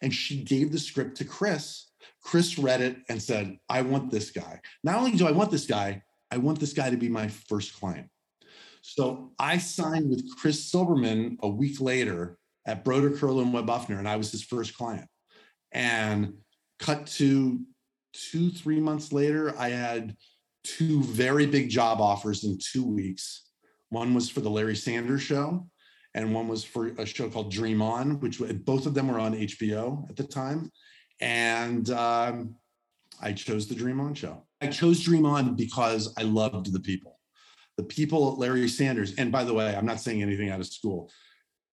And 0.00 0.12
she 0.14 0.42
gave 0.42 0.72
the 0.72 0.78
script 0.78 1.16
to 1.18 1.24
Chris 1.24 1.85
Chris 2.26 2.58
read 2.58 2.80
it 2.80 2.96
and 3.08 3.22
said, 3.22 3.56
I 3.68 3.82
want 3.82 4.10
this 4.10 4.32
guy. 4.32 4.60
Not 4.82 4.96
only 4.96 5.12
do 5.12 5.28
I 5.28 5.30
want 5.30 5.52
this 5.52 5.66
guy, 5.66 6.02
I 6.32 6.38
want 6.38 6.58
this 6.58 6.72
guy 6.72 6.90
to 6.90 6.96
be 6.96 7.08
my 7.08 7.28
first 7.28 7.78
client. 7.78 8.08
So 8.82 9.30
I 9.38 9.58
signed 9.58 10.10
with 10.10 10.36
Chris 10.36 10.64
Silverman 10.64 11.38
a 11.42 11.48
week 11.48 11.80
later 11.80 12.36
at 12.66 12.84
Broder 12.84 13.10
Kurland 13.10 13.52
Webb 13.52 13.68
Uffner, 13.68 14.00
and 14.00 14.08
I 14.08 14.16
was 14.16 14.32
his 14.32 14.42
first 14.42 14.76
client. 14.76 15.06
And 15.70 16.34
cut 16.80 17.06
to 17.18 17.60
two, 18.12 18.50
three 18.50 18.80
months 18.80 19.12
later, 19.12 19.54
I 19.56 19.68
had 19.68 20.16
two 20.64 21.04
very 21.04 21.46
big 21.46 21.70
job 21.70 22.00
offers 22.00 22.42
in 22.42 22.58
two 22.60 22.84
weeks. 22.84 23.50
One 23.90 24.14
was 24.14 24.28
for 24.28 24.40
the 24.40 24.50
Larry 24.50 24.74
Sanders 24.74 25.22
Show, 25.22 25.68
and 26.12 26.34
one 26.34 26.48
was 26.48 26.64
for 26.64 26.88
a 26.88 27.06
show 27.06 27.30
called 27.30 27.52
Dream 27.52 27.80
On, 27.80 28.18
which 28.18 28.40
both 28.64 28.86
of 28.86 28.94
them 28.94 29.06
were 29.06 29.20
on 29.20 29.36
HBO 29.36 30.10
at 30.10 30.16
the 30.16 30.24
time. 30.24 30.72
And 31.20 31.88
um, 31.90 32.56
I 33.20 33.32
chose 33.32 33.66
the 33.66 33.74
Dream 33.74 34.00
On 34.00 34.14
show. 34.14 34.44
I 34.60 34.68
chose 34.68 35.02
Dream 35.02 35.26
On 35.26 35.54
because 35.54 36.12
I 36.16 36.22
loved 36.22 36.72
the 36.72 36.80
people. 36.80 37.18
The 37.76 37.84
people 37.84 38.32
at 38.32 38.38
Larry 38.38 38.68
Sanders. 38.68 39.14
And 39.16 39.30
by 39.30 39.44
the 39.44 39.52
way, 39.54 39.74
I'm 39.74 39.86
not 39.86 40.00
saying 40.00 40.22
anything 40.22 40.50
out 40.50 40.60
of 40.60 40.66
school. 40.66 41.10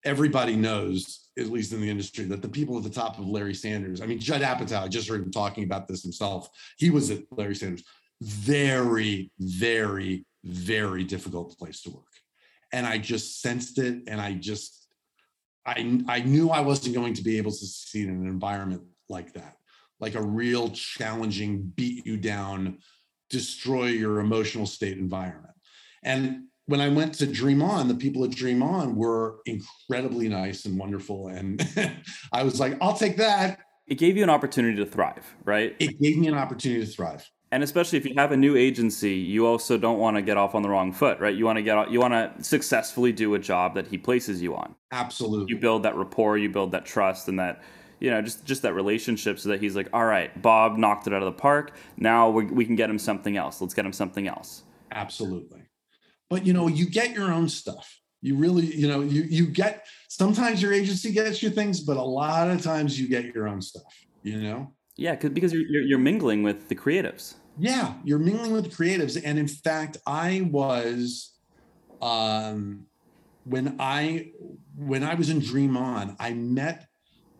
Everybody 0.05 0.57
knows, 0.57 1.29
at 1.37 1.47
least 1.47 1.71
in 1.71 1.79
the 1.79 1.89
industry, 1.89 2.25
that 2.25 2.41
the 2.41 2.49
people 2.49 2.77
at 2.77 2.83
the 2.83 2.89
top 2.89 3.19
of 3.19 3.25
Larry 3.25 3.53
Sanders, 3.53 4.01
I 4.01 4.05
mean, 4.05 4.19
Judd 4.19 4.41
Apatow, 4.41 4.83
I 4.83 4.87
just 4.89 5.07
heard 5.07 5.21
him 5.21 5.31
talking 5.31 5.63
about 5.63 5.87
this 5.87 6.03
himself. 6.03 6.49
He 6.77 6.89
was 6.89 7.09
at 7.09 7.23
Larry 7.31 7.55
Sanders. 7.55 7.83
Very, 8.21 9.31
very 9.39 10.25
very 10.43 11.03
difficult 11.03 11.57
place 11.57 11.81
to 11.81 11.89
work. 11.91 12.05
And 12.71 12.85
I 12.85 12.97
just 12.97 13.41
sensed 13.41 13.77
it. 13.79 14.03
And 14.07 14.19
I 14.19 14.33
just, 14.33 14.87
I, 15.65 16.01
I 16.07 16.19
knew 16.19 16.49
I 16.49 16.59
wasn't 16.61 16.95
going 16.95 17.13
to 17.15 17.23
be 17.23 17.37
able 17.37 17.51
to 17.51 17.57
succeed 17.57 18.07
in 18.07 18.15
an 18.15 18.27
environment 18.27 18.83
like 19.13 19.33
that, 19.33 19.57
like 19.99 20.15
a 20.15 20.21
real 20.21 20.69
challenging, 20.71 21.61
beat 21.61 22.05
you 22.05 22.17
down, 22.17 22.79
destroy 23.29 23.85
your 23.85 24.19
emotional 24.19 24.65
state 24.65 24.97
environment. 24.97 25.53
And 26.03 26.47
when 26.65 26.81
I 26.81 26.89
went 26.89 27.13
to 27.15 27.27
Dream 27.27 27.61
On, 27.61 27.87
the 27.87 27.95
people 27.95 28.23
at 28.23 28.31
Dream 28.31 28.63
On 28.63 28.95
were 28.95 29.39
incredibly 29.45 30.27
nice 30.27 30.65
and 30.65 30.77
wonderful. 30.77 31.27
And 31.27 31.65
I 32.33 32.43
was 32.43 32.59
like, 32.59 32.77
I'll 32.81 32.97
take 32.97 33.17
that. 33.17 33.59
It 33.87 33.95
gave 33.95 34.17
you 34.17 34.23
an 34.23 34.29
opportunity 34.29 34.77
to 34.77 34.85
thrive, 34.85 35.25
right? 35.43 35.75
It 35.79 35.99
gave 36.01 36.17
me 36.17 36.27
an 36.27 36.35
opportunity 36.35 36.85
to 36.85 36.91
thrive. 36.91 37.29
And 37.51 37.61
especially 37.61 37.99
if 37.99 38.05
you 38.05 38.15
have 38.17 38.31
a 38.31 38.37
new 38.37 38.55
agency, 38.55 39.13
you 39.13 39.45
also 39.45 39.77
don't 39.77 39.99
want 39.99 40.15
to 40.15 40.23
get 40.23 40.37
off 40.37 40.55
on 40.55 40.63
the 40.63 40.69
wrong 40.69 40.91
foot, 40.91 41.19
right? 41.19 41.35
You 41.35 41.45
want 41.45 41.57
to 41.57 41.61
get 41.61 41.91
you 41.91 41.99
want 41.99 42.13
to 42.13 42.43
successfully 42.43 43.11
do 43.11 43.35
a 43.35 43.39
job 43.39 43.75
that 43.75 43.85
he 43.85 43.97
places 43.97 44.41
you 44.41 44.55
on. 44.55 44.73
Absolutely. 44.91 45.53
You 45.53 45.59
build 45.59 45.83
that 45.83 45.95
rapport, 45.95 46.37
you 46.37 46.49
build 46.49 46.71
that 46.71 46.85
trust 46.85 47.27
and 47.27 47.37
that 47.37 47.61
you 48.03 48.11
know, 48.11 48.21
just 48.21 48.45
just 48.45 48.61
that 48.61 48.75
relationship 48.75 49.39
so 49.39 49.49
that 49.49 49.59
he's 49.59 49.75
like, 49.75 49.89
"All 49.93 50.05
right, 50.05 50.29
Bob 50.41 50.77
knocked 50.77 51.07
it 51.07 51.13
out 51.13 51.23
of 51.23 51.33
the 51.33 51.39
park. 51.39 51.71
Now 51.97 52.29
we 52.29 52.45
we 52.45 52.65
can 52.65 52.75
get 52.75 52.89
him 52.89 52.99
something 52.99 53.37
else. 53.37 53.61
Let's 53.61 53.73
get 53.73 53.85
him 53.85 53.93
something 53.93 54.27
else." 54.27 54.63
Absolutely 54.91 55.63
but 56.33 56.47
you 56.47 56.51
know 56.51 56.67
you 56.67 56.89
get 56.89 57.11
your 57.11 57.31
own 57.31 57.47
stuff 57.47 57.99
you 58.21 58.35
really 58.35 58.65
you 58.65 58.87
know 58.87 59.01
you 59.01 59.21
you 59.21 59.45
get 59.45 59.85
sometimes 60.09 60.63
your 60.63 60.73
agency 60.73 61.11
gets 61.11 61.43
you 61.43 61.49
things 61.51 61.79
but 61.79 61.95
a 61.95 62.01
lot 62.01 62.49
of 62.49 62.59
times 62.59 62.99
you 62.99 63.07
get 63.07 63.25
your 63.35 63.47
own 63.47 63.61
stuff 63.61 63.83
you 64.23 64.41
know 64.41 64.73
yeah 64.97 65.13
because 65.15 65.53
you're, 65.53 65.67
you're, 65.67 65.83
you're 65.83 65.99
mingling 65.99 66.41
with 66.41 66.69
the 66.69 66.75
creatives 66.75 67.35
yeah 67.59 67.93
you're 68.03 68.17
mingling 68.17 68.51
with 68.51 68.63
the 68.63 68.69
creatives 68.69 69.21
and 69.23 69.37
in 69.37 69.47
fact 69.47 69.97
i 70.07 70.41
was 70.49 71.33
um 72.01 72.87
when 73.43 73.75
i 73.79 74.31
when 74.75 75.03
i 75.03 75.13
was 75.13 75.29
in 75.29 75.39
dream 75.39 75.77
on 75.77 76.15
i 76.19 76.33
met 76.33 76.87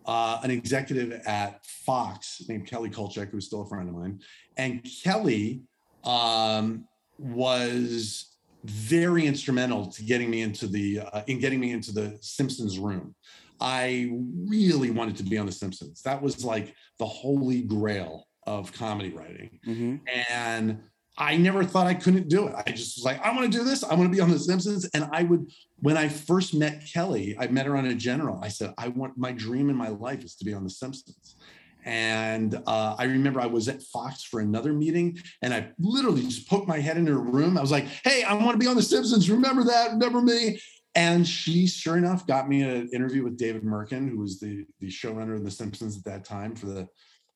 uh, 0.06 0.40
an 0.42 0.50
executive 0.50 1.12
at 1.26 1.64
fox 1.66 2.42
named 2.48 2.66
kelly 2.66 2.90
kulchek 2.90 3.30
who's 3.30 3.46
still 3.46 3.62
a 3.62 3.68
friend 3.68 3.88
of 3.88 3.94
mine 3.94 4.20
and 4.56 4.86
kelly 5.02 5.62
um 6.04 6.84
was 7.18 8.34
very 8.64 9.26
instrumental 9.26 9.86
to 9.86 10.02
getting 10.02 10.30
me 10.30 10.40
into 10.42 10.66
the 10.66 11.00
uh, 11.00 11.22
in 11.26 11.38
getting 11.38 11.60
me 11.60 11.72
into 11.72 11.92
the 11.92 12.16
Simpsons 12.20 12.78
room. 12.78 13.14
I 13.60 14.10
really 14.48 14.90
wanted 14.90 15.16
to 15.16 15.22
be 15.22 15.38
on 15.38 15.46
the 15.46 15.52
Simpsons. 15.52 16.02
That 16.02 16.20
was 16.20 16.44
like 16.44 16.74
the 16.98 17.06
holy 17.06 17.62
grail 17.62 18.26
of 18.46 18.72
comedy 18.72 19.10
writing. 19.10 19.60
Mm-hmm. 19.66 19.96
And 20.30 20.80
I 21.16 21.36
never 21.36 21.64
thought 21.64 21.86
I 21.86 21.94
couldn't 21.94 22.28
do 22.28 22.48
it. 22.48 22.54
I 22.66 22.72
just 22.72 22.96
was 22.96 23.04
like, 23.04 23.24
I 23.24 23.32
want 23.34 23.50
to 23.50 23.58
do 23.58 23.64
this. 23.64 23.84
I 23.84 23.94
want 23.94 24.10
to 24.10 24.14
be 24.14 24.20
on 24.20 24.30
The 24.30 24.38
Simpsons. 24.38 24.88
And 24.94 25.08
I 25.12 25.22
would, 25.22 25.48
when 25.80 25.96
I 25.96 26.08
first 26.08 26.54
met 26.54 26.82
Kelly, 26.92 27.36
I 27.38 27.46
met 27.46 27.66
her 27.66 27.76
on 27.76 27.86
a 27.86 27.94
general. 27.94 28.40
I 28.42 28.48
said, 28.48 28.74
I 28.78 28.88
want 28.88 29.16
my 29.16 29.30
dream 29.30 29.70
in 29.70 29.76
my 29.76 29.88
life 29.88 30.24
is 30.24 30.34
to 30.36 30.44
be 30.44 30.52
on 30.52 30.64
The 30.64 30.70
Simpsons. 30.70 31.36
And 31.84 32.60
uh, 32.66 32.96
I 32.98 33.04
remember 33.04 33.40
I 33.40 33.46
was 33.46 33.68
at 33.68 33.82
Fox 33.82 34.24
for 34.24 34.40
another 34.40 34.72
meeting 34.72 35.18
and 35.42 35.52
I 35.52 35.70
literally 35.78 36.22
just 36.22 36.48
poked 36.48 36.66
my 36.66 36.80
head 36.80 36.96
in 36.96 37.06
her 37.06 37.18
room. 37.18 37.58
I 37.58 37.60
was 37.60 37.70
like, 37.70 37.86
hey, 38.02 38.24
I 38.24 38.34
want 38.34 38.52
to 38.52 38.58
be 38.58 38.66
on 38.66 38.76
The 38.76 38.82
Simpsons. 38.82 39.30
Remember 39.30 39.62
that? 39.64 39.92
Remember 39.92 40.20
me? 40.20 40.58
And 40.96 41.26
she, 41.26 41.66
sure 41.66 41.96
enough, 41.96 42.26
got 42.26 42.48
me 42.48 42.62
an 42.62 42.88
interview 42.92 43.22
with 43.22 43.36
David 43.36 43.64
Mirkin, 43.64 44.08
who 44.08 44.18
was 44.18 44.40
the, 44.40 44.64
the 44.80 44.88
showrunner 44.88 45.34
of 45.34 45.44
The 45.44 45.50
Simpsons 45.50 45.96
at 45.96 46.04
that 46.04 46.24
time 46.24 46.56
for 46.56 46.66
the, 46.66 46.88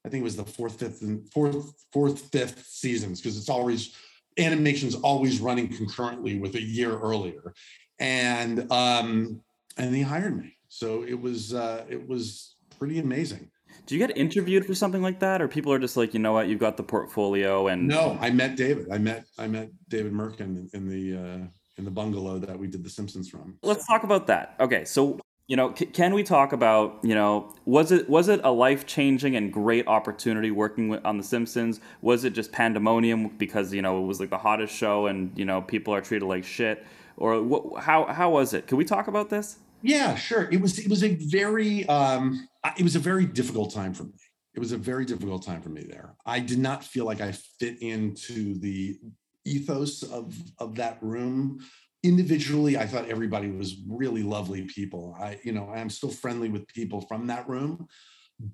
I 0.04 0.08
think 0.08 0.22
it 0.22 0.24
was 0.24 0.36
the 0.36 0.44
fourth, 0.44 0.78
fifth, 0.78 1.02
and 1.02 1.28
fourth, 1.32 1.72
fourth, 1.92 2.20
fifth 2.32 2.66
seasons, 2.66 3.20
because 3.20 3.36
it's 3.36 3.48
always 3.48 3.96
animation's 4.38 4.94
always 4.94 5.40
running 5.40 5.68
concurrently 5.68 6.38
with 6.38 6.54
a 6.54 6.62
year 6.62 6.96
earlier. 6.98 7.52
And 7.98 8.70
um, 8.70 9.42
and 9.76 9.94
he 9.94 10.02
hired 10.02 10.38
me. 10.38 10.56
So 10.68 11.02
it 11.02 11.20
was 11.20 11.54
uh, 11.54 11.84
it 11.88 12.06
was 12.08 12.56
pretty 12.78 12.98
amazing. 12.98 13.50
Do 13.86 13.96
you 13.96 14.06
get 14.06 14.16
interviewed 14.16 14.66
for 14.66 14.74
something 14.74 15.02
like 15.02 15.20
that, 15.20 15.40
or 15.40 15.48
people 15.48 15.72
are 15.72 15.78
just 15.78 15.96
like, 15.96 16.14
you 16.14 16.20
know 16.20 16.32
what, 16.32 16.48
you've 16.48 16.58
got 16.58 16.76
the 16.76 16.82
portfolio 16.82 17.68
and? 17.68 17.88
No, 17.88 18.18
I 18.20 18.30
met 18.30 18.56
David. 18.56 18.86
I 18.92 18.98
met 18.98 19.24
I 19.38 19.46
met 19.46 19.70
David 19.88 20.12
Mirkin 20.12 20.68
in 20.72 20.88
the 20.88 21.16
uh, 21.16 21.46
in 21.76 21.84
the 21.84 21.90
bungalow 21.90 22.38
that 22.38 22.58
we 22.58 22.66
did 22.66 22.84
The 22.84 22.90
Simpsons 22.90 23.28
from. 23.28 23.56
Let's 23.62 23.86
talk 23.86 24.04
about 24.04 24.26
that. 24.26 24.56
Okay, 24.60 24.84
so 24.84 25.18
you 25.48 25.56
know, 25.56 25.74
c- 25.74 25.86
can 25.86 26.14
we 26.14 26.22
talk 26.22 26.52
about 26.52 27.00
you 27.02 27.14
know, 27.14 27.52
was 27.64 27.90
it 27.90 28.08
was 28.08 28.28
it 28.28 28.40
a 28.44 28.52
life 28.52 28.86
changing 28.86 29.34
and 29.34 29.52
great 29.52 29.88
opportunity 29.88 30.50
working 30.50 30.88
with, 30.88 31.04
on 31.04 31.16
The 31.16 31.24
Simpsons? 31.24 31.80
Was 32.02 32.24
it 32.24 32.34
just 32.34 32.52
pandemonium 32.52 33.28
because 33.38 33.72
you 33.72 33.82
know 33.82 34.02
it 34.02 34.06
was 34.06 34.20
like 34.20 34.30
the 34.30 34.38
hottest 34.38 34.74
show 34.74 35.06
and 35.06 35.36
you 35.36 35.44
know 35.44 35.62
people 35.62 35.92
are 35.94 36.00
treated 36.00 36.26
like 36.26 36.44
shit, 36.44 36.86
or 37.16 37.42
wh- 37.42 37.80
how 37.80 38.04
how 38.04 38.30
was 38.30 38.54
it? 38.54 38.66
Can 38.66 38.76
we 38.76 38.84
talk 38.84 39.08
about 39.08 39.30
this? 39.30 39.58
Yeah, 39.82 40.16
sure. 40.16 40.48
It 40.50 40.60
was 40.60 40.78
it 40.78 40.88
was 40.88 41.02
a 41.02 41.14
very 41.14 41.88
um, 41.88 42.46
it 42.76 42.82
was 42.82 42.96
a 42.96 43.00
very 43.00 43.24
difficult 43.24 43.72
time 43.72 43.94
for 43.94 44.04
me. 44.04 44.12
It 44.54 44.60
was 44.60 44.72
a 44.72 44.78
very 44.78 45.04
difficult 45.04 45.44
time 45.44 45.62
for 45.62 45.68
me 45.68 45.84
there. 45.88 46.16
I 46.26 46.40
did 46.40 46.58
not 46.58 46.84
feel 46.84 47.04
like 47.04 47.20
I 47.20 47.32
fit 47.32 47.80
into 47.80 48.58
the 48.58 48.98
ethos 49.44 50.02
of 50.02 50.36
of 50.58 50.74
that 50.76 50.98
room. 51.02 51.60
Individually, 52.02 52.76
I 52.76 52.86
thought 52.86 53.08
everybody 53.08 53.50
was 53.50 53.76
really 53.88 54.22
lovely 54.22 54.62
people. 54.62 55.16
I, 55.18 55.38
you 55.42 55.52
know, 55.52 55.70
I'm 55.74 55.90
still 55.90 56.10
friendly 56.10 56.48
with 56.48 56.68
people 56.68 57.00
from 57.02 57.26
that 57.26 57.48
room, 57.48 57.88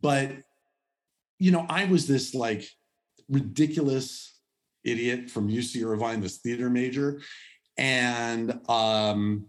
but 0.01 0.33
you 1.39 1.51
know, 1.51 1.67
I 1.69 1.85
was 1.85 2.07
this 2.07 2.35
like 2.35 2.67
ridiculous 3.29 4.39
idiot 4.85 5.31
from 5.31 5.51
UC 5.51 5.85
Irvine, 5.85 6.21
this 6.21 6.39
theater 6.39 6.71
major, 6.71 7.21
and 7.77 8.61
um, 8.69 9.47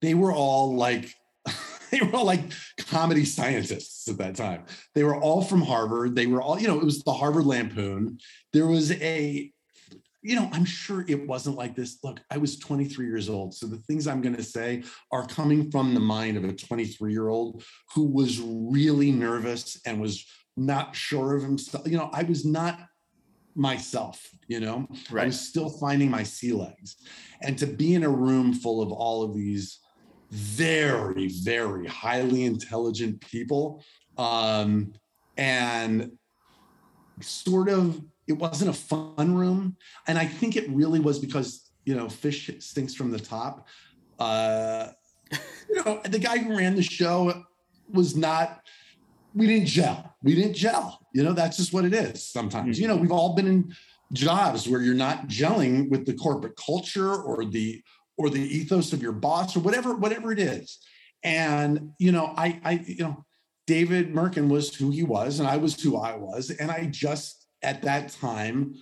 they 0.00 0.14
were 0.14 0.32
all 0.32 0.76
like 0.76 1.14
they 1.90 2.00
were 2.00 2.16
all 2.16 2.24
like 2.24 2.40
comedy 2.78 3.24
scientists 3.24 4.08
at 4.08 4.18
that 4.18 4.36
time. 4.36 4.64
They 4.94 5.04
were 5.04 5.16
all 5.16 5.42
from 5.42 5.62
Harvard. 5.62 6.14
They 6.14 6.26
were 6.26 6.42
all, 6.42 6.58
you 6.58 6.68
know, 6.68 6.78
it 6.78 6.84
was 6.84 7.02
the 7.02 7.12
Harvard 7.12 7.44
Lampoon. 7.44 8.18
There 8.52 8.66
was 8.66 8.92
a, 8.92 9.50
you 10.22 10.36
know, 10.36 10.48
I'm 10.52 10.64
sure 10.64 11.04
it 11.08 11.26
wasn't 11.26 11.56
like 11.56 11.74
this. 11.74 11.98
Look, 12.04 12.20
I 12.30 12.38
was 12.38 12.58
23 12.58 13.06
years 13.06 13.28
old. 13.28 13.54
So 13.54 13.66
the 13.66 13.78
things 13.78 14.06
I'm 14.06 14.22
going 14.22 14.36
to 14.36 14.42
say 14.42 14.84
are 15.10 15.26
coming 15.26 15.70
from 15.70 15.94
the 15.94 16.00
mind 16.00 16.36
of 16.36 16.44
a 16.44 16.52
23 16.52 17.12
year 17.12 17.28
old 17.28 17.64
who 17.94 18.04
was 18.04 18.40
really 18.40 19.10
nervous 19.10 19.80
and 19.84 20.00
was 20.00 20.24
not 20.56 20.94
sure 20.94 21.34
of 21.34 21.42
himself. 21.42 21.86
You 21.88 21.98
know, 21.98 22.10
I 22.12 22.22
was 22.22 22.44
not 22.44 22.78
myself, 23.54 24.24
you 24.46 24.60
know, 24.60 24.86
right. 25.10 25.24
I 25.24 25.26
was 25.26 25.40
still 25.40 25.68
finding 25.68 26.10
my 26.10 26.22
sea 26.22 26.52
legs. 26.52 26.96
And 27.42 27.58
to 27.58 27.66
be 27.66 27.94
in 27.94 28.04
a 28.04 28.08
room 28.08 28.54
full 28.54 28.80
of 28.80 28.92
all 28.92 29.24
of 29.24 29.34
these 29.34 29.80
very, 30.30 31.28
very 31.28 31.86
highly 31.86 32.44
intelligent 32.44 33.20
people. 33.20 33.84
Um, 34.16 34.92
and 35.36 36.12
sort 37.20 37.68
of, 37.68 38.00
it 38.26 38.34
wasn't 38.34 38.70
a 38.70 38.74
fun 38.74 39.34
room. 39.34 39.76
And 40.06 40.18
I 40.18 40.26
think 40.26 40.56
it 40.56 40.68
really 40.70 41.00
was 41.00 41.18
because, 41.18 41.70
you 41.84 41.94
know, 41.94 42.08
fish 42.08 42.50
stinks 42.60 42.94
from 42.94 43.10
the 43.10 43.18
top. 43.18 43.66
Uh, 44.18 44.88
you 45.68 45.84
know, 45.84 46.00
the 46.04 46.18
guy 46.18 46.38
who 46.38 46.56
ran 46.56 46.76
the 46.76 46.82
show 46.82 47.44
was 47.92 48.16
not, 48.16 48.60
we 49.34 49.46
didn't 49.46 49.66
gel. 49.66 50.14
We 50.22 50.34
didn't 50.34 50.54
gel. 50.54 51.00
You 51.12 51.24
know, 51.24 51.32
that's 51.32 51.56
just 51.56 51.72
what 51.72 51.84
it 51.84 51.94
is 51.94 52.24
sometimes. 52.24 52.76
Mm-hmm. 52.76 52.82
You 52.82 52.88
know, 52.88 52.96
we've 52.96 53.12
all 53.12 53.34
been 53.34 53.46
in 53.46 53.74
jobs 54.12 54.68
where 54.68 54.80
you're 54.80 54.94
not 54.94 55.28
gelling 55.28 55.88
with 55.88 56.06
the 56.06 56.14
corporate 56.14 56.56
culture 56.56 57.14
or 57.14 57.44
the 57.44 57.82
or 58.18 58.28
the 58.28 58.40
ethos 58.40 58.92
of 58.92 59.02
your 59.02 59.12
boss 59.12 59.56
or 59.56 59.60
whatever 59.60 59.94
whatever 59.94 60.32
it 60.32 60.38
is 60.38 60.78
and 61.24 61.92
you 61.98 62.12
know 62.12 62.34
i 62.36 62.60
i 62.64 62.72
you 62.86 63.02
know 63.02 63.24
david 63.66 64.14
mirkin 64.14 64.48
was 64.48 64.74
who 64.74 64.90
he 64.90 65.02
was 65.02 65.38
and 65.38 65.48
i 65.48 65.56
was 65.56 65.80
who 65.80 65.96
i 65.96 66.14
was 66.14 66.50
and 66.50 66.70
i 66.70 66.84
just 66.84 67.41
at 67.62 67.82
that 67.82 68.10
time 68.10 68.74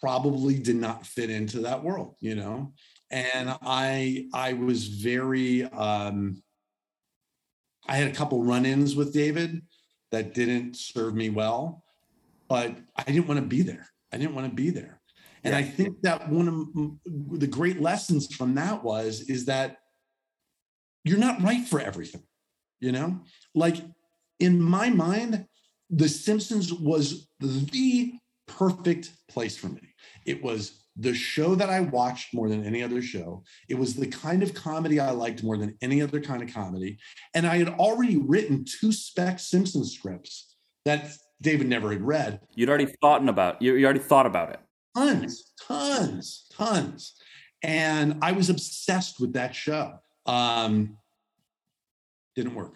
probably 0.00 0.58
did 0.58 0.76
not 0.76 1.06
fit 1.06 1.30
into 1.30 1.60
that 1.60 1.82
world 1.82 2.16
you 2.20 2.34
know 2.34 2.72
and 3.10 3.56
i 3.62 4.26
i 4.34 4.52
was 4.52 4.88
very 4.88 5.64
um 5.64 6.42
i 7.86 7.96
had 7.96 8.08
a 8.08 8.14
couple 8.14 8.42
run-ins 8.42 8.96
with 8.96 9.12
david 9.12 9.62
that 10.10 10.34
didn't 10.34 10.76
serve 10.76 11.14
me 11.14 11.30
well 11.30 11.84
but 12.48 12.76
i 12.96 13.02
didn't 13.04 13.28
want 13.28 13.38
to 13.38 13.46
be 13.46 13.62
there 13.62 13.86
i 14.12 14.18
didn't 14.18 14.34
want 14.34 14.48
to 14.48 14.54
be 14.54 14.70
there 14.70 15.02
and 15.44 15.52
yeah. 15.52 15.58
I 15.58 15.62
think 15.62 16.00
that 16.02 16.28
one 16.28 16.48
of 16.48 17.40
the 17.40 17.46
great 17.46 17.80
lessons 17.80 18.32
from 18.34 18.54
that 18.54 18.82
was 18.84 19.22
is 19.22 19.46
that 19.46 19.78
you're 21.04 21.18
not 21.18 21.42
right 21.42 21.66
for 21.66 21.80
everything. 21.80 22.22
You 22.80 22.92
know, 22.92 23.20
like 23.54 23.76
in 24.40 24.60
my 24.60 24.90
mind, 24.90 25.46
The 25.92 26.08
Simpsons 26.08 26.72
was 26.72 27.28
the 27.40 28.14
perfect 28.48 29.12
place 29.28 29.56
for 29.56 29.68
me. 29.68 29.94
It 30.26 30.42
was 30.42 30.84
the 30.96 31.14
show 31.14 31.54
that 31.54 31.70
I 31.70 31.80
watched 31.80 32.34
more 32.34 32.48
than 32.48 32.64
any 32.64 32.82
other 32.82 33.00
show. 33.00 33.44
It 33.68 33.78
was 33.78 33.94
the 33.94 34.06
kind 34.06 34.42
of 34.42 34.52
comedy 34.52 35.00
I 35.00 35.10
liked 35.10 35.42
more 35.42 35.56
than 35.56 35.76
any 35.80 36.02
other 36.02 36.20
kind 36.20 36.42
of 36.42 36.52
comedy. 36.52 36.98
And 37.34 37.46
I 37.46 37.58
had 37.58 37.68
already 37.68 38.16
written 38.16 38.64
two 38.64 38.92
spec 38.92 39.38
Simpson 39.38 39.84
scripts 39.84 40.56
that 40.84 41.12
David 41.40 41.68
never 41.68 41.92
had 41.92 42.02
read. 42.02 42.40
You'd 42.54 42.68
already 42.68 42.92
thought 43.00 43.26
about 43.28 43.62
you, 43.62 43.74
you 43.74 43.84
already 43.84 44.00
thought 44.00 44.26
about 44.26 44.50
it 44.50 44.60
tons, 44.94 45.52
tons, 45.60 46.46
tons. 46.52 47.14
and 47.62 48.18
I 48.22 48.32
was 48.32 48.50
obsessed 48.50 49.20
with 49.20 49.34
that 49.34 49.54
show. 49.54 49.98
Um, 50.26 50.98
didn't 52.34 52.54
work. 52.54 52.74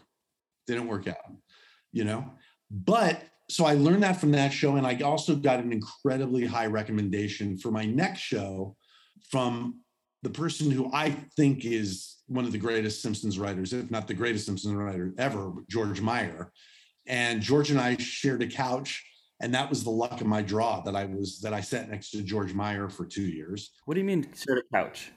Didn't 0.67 0.87
work 0.87 1.09
out. 1.09 1.33
You 1.93 2.05
know, 2.05 2.33
but 2.71 3.23
so 3.49 3.65
I 3.65 3.75
learned 3.75 4.03
that 4.03 4.21
from 4.21 4.33
that 4.33 4.53
show, 4.53 4.77
and 4.77 4.87
I 4.87 4.99
also 5.01 5.37
got 5.37 5.61
an 5.61 5.73
incredibly 5.73 6.45
high 6.45 6.67
recommendation 6.67 7.57
for 7.57 7.71
my 7.71 7.85
next 7.85 8.21
show 8.21 8.77
from 9.31 9.81
the 10.23 10.31
person 10.31 10.71
who 10.71 10.91
I 10.93 11.11
think 11.37 11.65
is 11.65 12.17
one 12.27 12.45
of 12.45 12.53
the 12.53 12.59
greatest 12.59 13.03
Simpsons 13.03 13.39
writers, 13.39 13.73
if 13.73 13.91
not 13.91 14.09
the 14.09 14.15
greatest 14.15 14.47
Simpsons 14.47 14.75
writer 14.75 15.15
ever, 15.19 15.53
George 15.71 16.01
Meyer. 16.01 16.53
And 17.07 17.41
George 17.41 17.71
and 17.71 17.79
I 17.79 17.97
shared 17.99 18.43
a 18.43 18.49
couch, 18.49 19.05
and 19.41 19.55
that 19.55 19.71
was 19.71 19.85
the 19.85 19.91
luck 19.91 20.21
of 20.21 20.27
my 20.27 20.43
draw 20.43 20.81
that 20.81 20.97
I 20.97 21.05
was 21.05 21.39
that 21.41 21.55
I 21.55 21.61
sat 21.61 21.89
next 21.89 22.11
to 22.11 22.23
George 22.23 22.53
Meyer 22.53 22.89
for 22.89 23.07
two 23.07 23.23
years. 23.23 23.71
What 23.85 23.95
do 23.95 24.01
you 24.01 24.07
mean 24.07 24.29
shared 24.35 24.59
a 24.59 24.77
couch? 24.77 25.13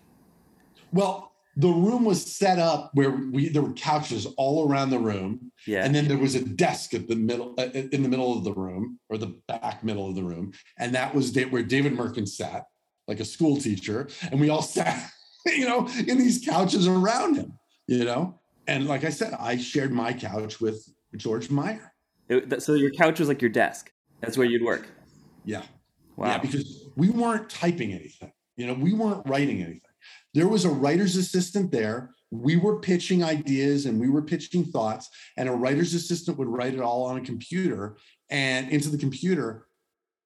Well, 0.91 1.32
the 1.59 1.67
room 1.67 2.05
was 2.05 2.25
set 2.25 2.57
up 2.57 2.91
where 2.93 3.11
we 3.11 3.49
there 3.49 3.61
were 3.61 3.73
couches 3.73 4.25
all 4.37 4.69
around 4.69 4.89
the 4.91 4.99
room, 4.99 5.51
Yeah. 5.67 5.83
and 5.83 5.93
then 5.93 6.07
there 6.07 6.17
was 6.17 6.35
a 6.35 6.43
desk 6.45 6.93
at 6.93 7.07
the 7.07 7.15
middle 7.15 7.53
uh, 7.57 7.63
in 7.73 8.01
the 8.03 8.09
middle 8.09 8.37
of 8.37 8.43
the 8.45 8.53
room 8.53 8.99
or 9.09 9.17
the 9.17 9.35
back 9.47 9.83
middle 9.83 10.07
of 10.07 10.15
the 10.15 10.23
room, 10.23 10.53
and 10.77 10.95
that 10.95 11.13
was 11.13 11.35
where 11.49 11.63
David 11.63 11.93
Mirkin 11.93 12.25
sat, 12.25 12.65
like 13.07 13.19
a 13.19 13.25
school 13.25 13.57
teacher, 13.57 14.07
and 14.31 14.39
we 14.39 14.49
all 14.49 14.61
sat, 14.77 15.09
you 15.45 15.67
know, 15.67 15.87
in 16.07 16.17
these 16.17 16.43
couches 16.45 16.87
around 16.87 17.35
him, 17.35 17.53
you 17.87 18.05
know. 18.05 18.39
And 18.67 18.87
like 18.87 19.03
I 19.03 19.09
said, 19.09 19.33
I 19.33 19.57
shared 19.57 19.91
my 19.91 20.13
couch 20.13 20.61
with 20.61 20.87
George 21.17 21.49
Meyer. 21.49 21.91
It- 22.29 22.61
so 22.61 22.73
your 22.75 22.91
couch 22.91 23.19
was 23.19 23.27
like 23.27 23.41
your 23.41 23.49
desk. 23.51 23.91
That's 24.21 24.37
where 24.37 24.47
you'd 24.47 24.63
work. 24.63 24.87
Yeah. 25.43 25.63
Wow. 26.15 26.27
Yeah, 26.27 26.37
because 26.37 26.85
we 26.95 27.09
weren't 27.09 27.49
typing 27.49 27.93
anything. 27.93 28.31
You 28.57 28.67
know, 28.67 28.73
we 28.75 28.93
weren't 28.93 29.25
writing 29.27 29.61
anything. 29.63 29.81
There 30.33 30.48
was 30.48 30.65
a 30.65 30.69
writer's 30.69 31.15
assistant 31.15 31.71
there. 31.71 32.12
We 32.31 32.55
were 32.55 32.79
pitching 32.79 33.24
ideas 33.24 33.86
and 33.86 34.00
we 34.00 34.09
were 34.09 34.21
pitching 34.21 34.65
thoughts, 34.65 35.09
and 35.38 35.50
a 35.50 35.53
writer's 35.53 35.93
assistant 35.93 36.38
would 36.38 36.48
write 36.48 36.75
it 36.75 36.81
all 36.81 37.05
on 37.05 37.17
a 37.17 37.21
computer 37.21 37.98
and 38.29 38.69
into 38.69 38.89
the 38.89 38.98
computer, 38.98 39.67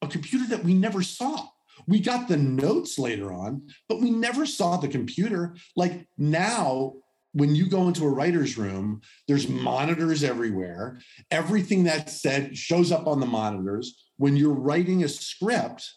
a 0.02 0.08
computer 0.08 0.46
that 0.48 0.64
we 0.64 0.74
never 0.74 1.02
saw. 1.02 1.48
We 1.88 2.00
got 2.00 2.28
the 2.28 2.38
notes 2.38 3.00
later 3.00 3.32
on, 3.32 3.70
but 3.90 4.02
we 4.02 4.12
never 4.12 4.46
saw 4.46 4.78
the 4.78 4.88
computer. 4.88 5.56
Like 5.76 6.08
now, 6.18 6.94
when 7.34 7.56
you 7.56 7.68
go 7.68 7.88
into 7.88 8.06
a 8.06 8.10
writer's 8.10 8.58
room, 8.58 9.02
there's 9.28 9.48
monitors 9.48 10.24
everywhere. 10.24 11.00
Everything 11.32 11.84
that's 11.84 12.22
said 12.22 12.56
shows 12.58 12.92
up 12.92 13.08
on 13.08 13.20
the 13.20 13.26
monitors. 13.26 14.06
When 14.18 14.36
you're 14.38 14.54
writing 14.54 15.04
a 15.04 15.08
script, 15.08 15.90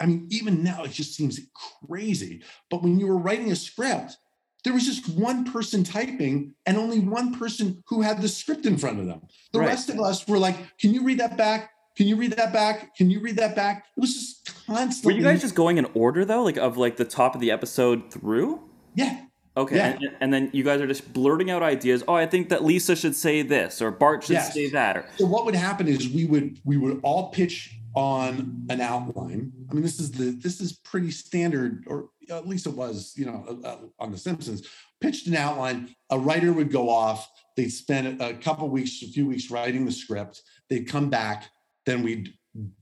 I 0.00 0.06
mean, 0.06 0.26
even 0.30 0.62
now 0.62 0.84
it 0.84 0.90
just 0.92 1.14
seems 1.14 1.40
crazy. 1.86 2.42
But 2.70 2.82
when 2.82 2.98
you 2.98 3.06
were 3.06 3.16
writing 3.18 3.50
a 3.50 3.56
script, 3.56 4.16
there 4.64 4.72
was 4.74 4.84
just 4.84 5.08
one 5.08 5.44
person 5.50 5.84
typing 5.84 6.54
and 6.66 6.76
only 6.76 6.98
one 6.98 7.34
person 7.38 7.82
who 7.86 8.02
had 8.02 8.20
the 8.20 8.28
script 8.28 8.66
in 8.66 8.76
front 8.76 8.98
of 9.00 9.06
them. 9.06 9.22
The 9.52 9.60
Right. 9.60 9.68
rest 9.68 9.88
of 9.90 10.00
us 10.00 10.26
were 10.26 10.38
like, 10.38 10.56
can 10.78 10.92
you 10.92 11.02
read 11.02 11.18
that 11.20 11.36
back? 11.36 11.70
Can 11.96 12.06
you 12.08 12.16
read 12.16 12.32
that 12.32 12.52
back? 12.52 12.94
Can 12.96 13.08
you 13.08 13.20
read 13.20 13.36
that 13.36 13.54
back? 13.56 13.86
It 13.96 14.00
was 14.00 14.12
just 14.12 14.66
constantly. 14.66 15.14
Were 15.14 15.18
you 15.20 15.24
guys 15.24 15.40
just 15.40 15.54
going 15.54 15.78
in 15.78 15.86
order 15.94 16.24
though, 16.24 16.42
like 16.42 16.56
of 16.58 16.76
like 16.76 16.96
the 16.96 17.04
top 17.06 17.34
of 17.34 17.40
the 17.40 17.50
episode 17.50 18.10
through? 18.12 18.60
Yeah. 18.94 19.20
Okay, 19.56 19.76
Yeah. 19.76 19.86
and, 19.98 20.10
and 20.20 20.34
then 20.34 20.50
you 20.52 20.62
guys 20.62 20.82
are 20.82 20.86
just 20.86 21.10
blurting 21.14 21.50
out 21.50 21.62
ideas. 21.62 22.04
Oh, 22.06 22.12
I 22.12 22.26
think 22.26 22.50
that 22.50 22.62
Lisa 22.62 22.94
should 22.94 23.14
say 23.16 23.40
this, 23.40 23.80
or 23.80 23.90
Bart 23.90 24.24
should 24.24 24.34
Yes. 24.34 24.52
say 24.52 24.68
that, 24.70 24.98
or 24.98 25.06
So 25.16 25.24
what 25.24 25.46
would 25.46 25.54
happen 25.54 25.88
is 25.88 26.10
we 26.10 26.26
would 26.26 26.58
we 26.64 26.76
would 26.76 27.00
all 27.02 27.30
pitch 27.30 27.75
on 27.96 28.66
an 28.68 28.82
outline. 28.82 29.50
I 29.70 29.74
mean, 29.74 29.82
this 29.82 29.98
is 29.98 30.12
the 30.12 30.30
this 30.30 30.60
is 30.60 30.74
pretty 30.74 31.10
standard, 31.10 31.84
or 31.86 32.10
at 32.30 32.46
least 32.46 32.66
it 32.66 32.74
was, 32.74 33.14
you 33.16 33.24
know, 33.24 33.58
uh, 33.64 33.78
on 33.98 34.12
The 34.12 34.18
Simpsons. 34.18 34.68
Pitched 35.00 35.26
an 35.26 35.36
outline. 35.36 35.94
A 36.10 36.18
writer 36.18 36.52
would 36.52 36.70
go 36.70 36.90
off. 36.90 37.28
They'd 37.56 37.70
spend 37.70 38.20
a 38.20 38.34
couple 38.34 38.68
weeks, 38.68 39.02
a 39.02 39.06
few 39.06 39.26
weeks 39.26 39.50
writing 39.50 39.86
the 39.86 39.92
script. 39.92 40.42
They'd 40.68 40.88
come 40.88 41.08
back. 41.08 41.48
Then 41.86 42.02
we'd 42.02 42.34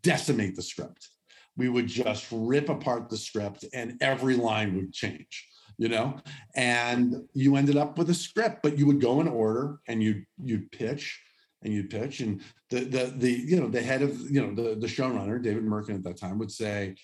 decimate 0.02 0.56
the 0.56 0.62
script. 0.62 1.08
We 1.56 1.68
would 1.68 1.86
just 1.86 2.26
rip 2.32 2.68
apart 2.68 3.08
the 3.08 3.16
script, 3.16 3.64
and 3.72 3.96
every 4.00 4.34
line 4.34 4.74
would 4.76 4.92
change. 4.92 5.48
You 5.78 5.88
know, 5.88 6.18
and 6.54 7.14
you 7.34 7.56
ended 7.56 7.76
up 7.76 7.98
with 7.98 8.10
a 8.10 8.14
script, 8.14 8.62
but 8.62 8.78
you 8.78 8.86
would 8.86 9.00
go 9.00 9.20
in 9.20 9.28
order, 9.28 9.78
and 9.86 10.02
you 10.02 10.22
you'd 10.42 10.70
pitch, 10.72 11.20
and 11.64 11.72
you'd 11.72 11.90
pitch, 11.90 12.20
and 12.20 12.40
the 12.70 12.80
the 12.80 13.14
the 13.16 13.30
you 13.30 13.60
know 13.60 13.68
the 13.68 13.82
head 13.82 14.02
of 14.02 14.18
you 14.30 14.40
know 14.40 14.54
the 14.54 14.76
the 14.76 14.86
showrunner 14.86 15.42
David 15.42 15.64
Mirkin 15.64 15.96
at 15.96 16.04
that 16.04 16.18
time 16.18 16.38
would 16.38 16.52
say 16.52 16.94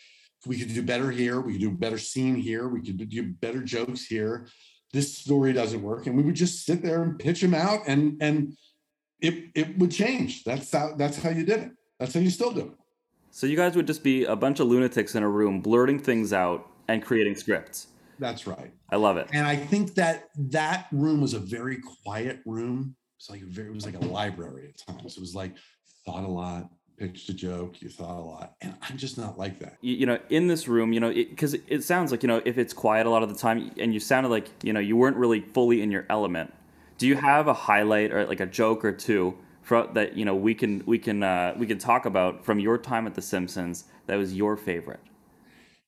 we 0.46 0.58
could 0.58 0.72
do 0.72 0.82
better 0.82 1.10
here. 1.10 1.40
We 1.40 1.52
could 1.52 1.60
do 1.60 1.68
a 1.68 1.72
better 1.72 1.98
scene 1.98 2.36
here. 2.36 2.68
We 2.68 2.80
could 2.80 3.08
do 3.08 3.32
better 3.32 3.62
jokes 3.62 4.06
here. 4.06 4.48
This 4.92 5.16
story 5.18 5.52
doesn't 5.52 5.82
work. 5.82 6.06
And 6.06 6.16
we 6.16 6.22
would 6.22 6.34
just 6.34 6.64
sit 6.64 6.82
there 6.82 7.02
and 7.02 7.18
pitch 7.18 7.40
them 7.40 7.54
out 7.54 7.80
and 7.86 8.16
and 8.20 8.56
it 9.20 9.50
it 9.54 9.78
would 9.78 9.90
change. 9.90 10.44
That's 10.44 10.72
how 10.72 10.94
that's 10.96 11.22
how 11.22 11.30
you 11.30 11.44
did 11.44 11.60
it. 11.60 11.70
That's 11.98 12.14
how 12.14 12.20
you 12.20 12.30
still 12.30 12.52
do 12.52 12.60
it. 12.62 12.72
So 13.30 13.46
you 13.46 13.56
guys 13.56 13.76
would 13.76 13.86
just 13.86 14.02
be 14.02 14.24
a 14.24 14.34
bunch 14.34 14.60
of 14.60 14.66
lunatics 14.66 15.14
in 15.14 15.22
a 15.22 15.28
room 15.28 15.60
blurting 15.60 16.00
things 16.00 16.32
out 16.32 16.66
and 16.88 17.04
creating 17.04 17.36
scripts. 17.36 17.88
that's 18.18 18.46
right. 18.46 18.72
I 18.90 18.96
love 18.96 19.16
it. 19.16 19.28
and 19.32 19.46
I 19.46 19.56
think 19.56 19.94
that 19.94 20.28
that 20.36 20.88
room 20.90 21.20
was 21.20 21.34
a 21.34 21.38
very 21.38 21.78
quiet 22.02 22.40
room. 22.44 22.96
It's 23.20 23.28
like 23.28 23.42
a 23.42 23.44
very, 23.44 23.68
it 23.68 23.74
was 23.74 23.84
like 23.84 23.96
a 23.96 24.06
library 24.06 24.72
at 24.72 24.78
times. 24.78 25.18
It 25.18 25.20
was 25.20 25.34
like 25.34 25.54
thought 26.06 26.24
a 26.24 26.26
lot, 26.26 26.70
pitched 26.96 27.28
a 27.28 27.34
joke, 27.34 27.82
you 27.82 27.90
thought 27.90 28.18
a 28.18 28.24
lot, 28.24 28.54
and 28.62 28.74
I'm 28.80 28.96
just 28.96 29.18
not 29.18 29.38
like 29.38 29.58
that. 29.58 29.76
you, 29.82 29.94
you 29.94 30.06
know, 30.06 30.18
in 30.30 30.46
this 30.46 30.66
room, 30.66 30.94
you 30.94 31.00
know, 31.00 31.12
because 31.12 31.52
it, 31.52 31.62
it 31.68 31.84
sounds 31.84 32.12
like, 32.12 32.22
you 32.22 32.28
know, 32.28 32.40
if 32.46 32.56
it's 32.56 32.72
quiet 32.72 33.06
a 33.06 33.10
lot 33.10 33.22
of 33.22 33.28
the 33.28 33.34
time 33.34 33.72
and 33.78 33.92
you 33.92 34.00
sounded 34.00 34.30
like, 34.30 34.48
you 34.62 34.72
know, 34.72 34.80
you 34.80 34.96
weren't 34.96 35.18
really 35.18 35.40
fully 35.40 35.82
in 35.82 35.90
your 35.90 36.06
element. 36.08 36.54
Do 36.96 37.06
you 37.06 37.16
have 37.16 37.46
a 37.46 37.52
highlight 37.52 38.10
or 38.10 38.24
like 38.24 38.40
a 38.40 38.46
joke 38.46 38.86
or 38.86 38.92
two 38.92 39.36
for, 39.60 39.86
that, 39.88 40.16
you 40.16 40.24
know, 40.24 40.34
we 40.34 40.54
can, 40.54 40.82
we 40.86 40.98
can, 40.98 41.22
uh, 41.22 41.54
we 41.58 41.66
can 41.66 41.76
talk 41.76 42.06
about 42.06 42.42
from 42.42 42.58
your 42.58 42.78
time 42.78 43.06
at 43.06 43.14
The 43.14 43.22
Simpsons 43.22 43.84
that 44.06 44.16
was 44.16 44.32
your 44.32 44.56
favorite? 44.56 45.00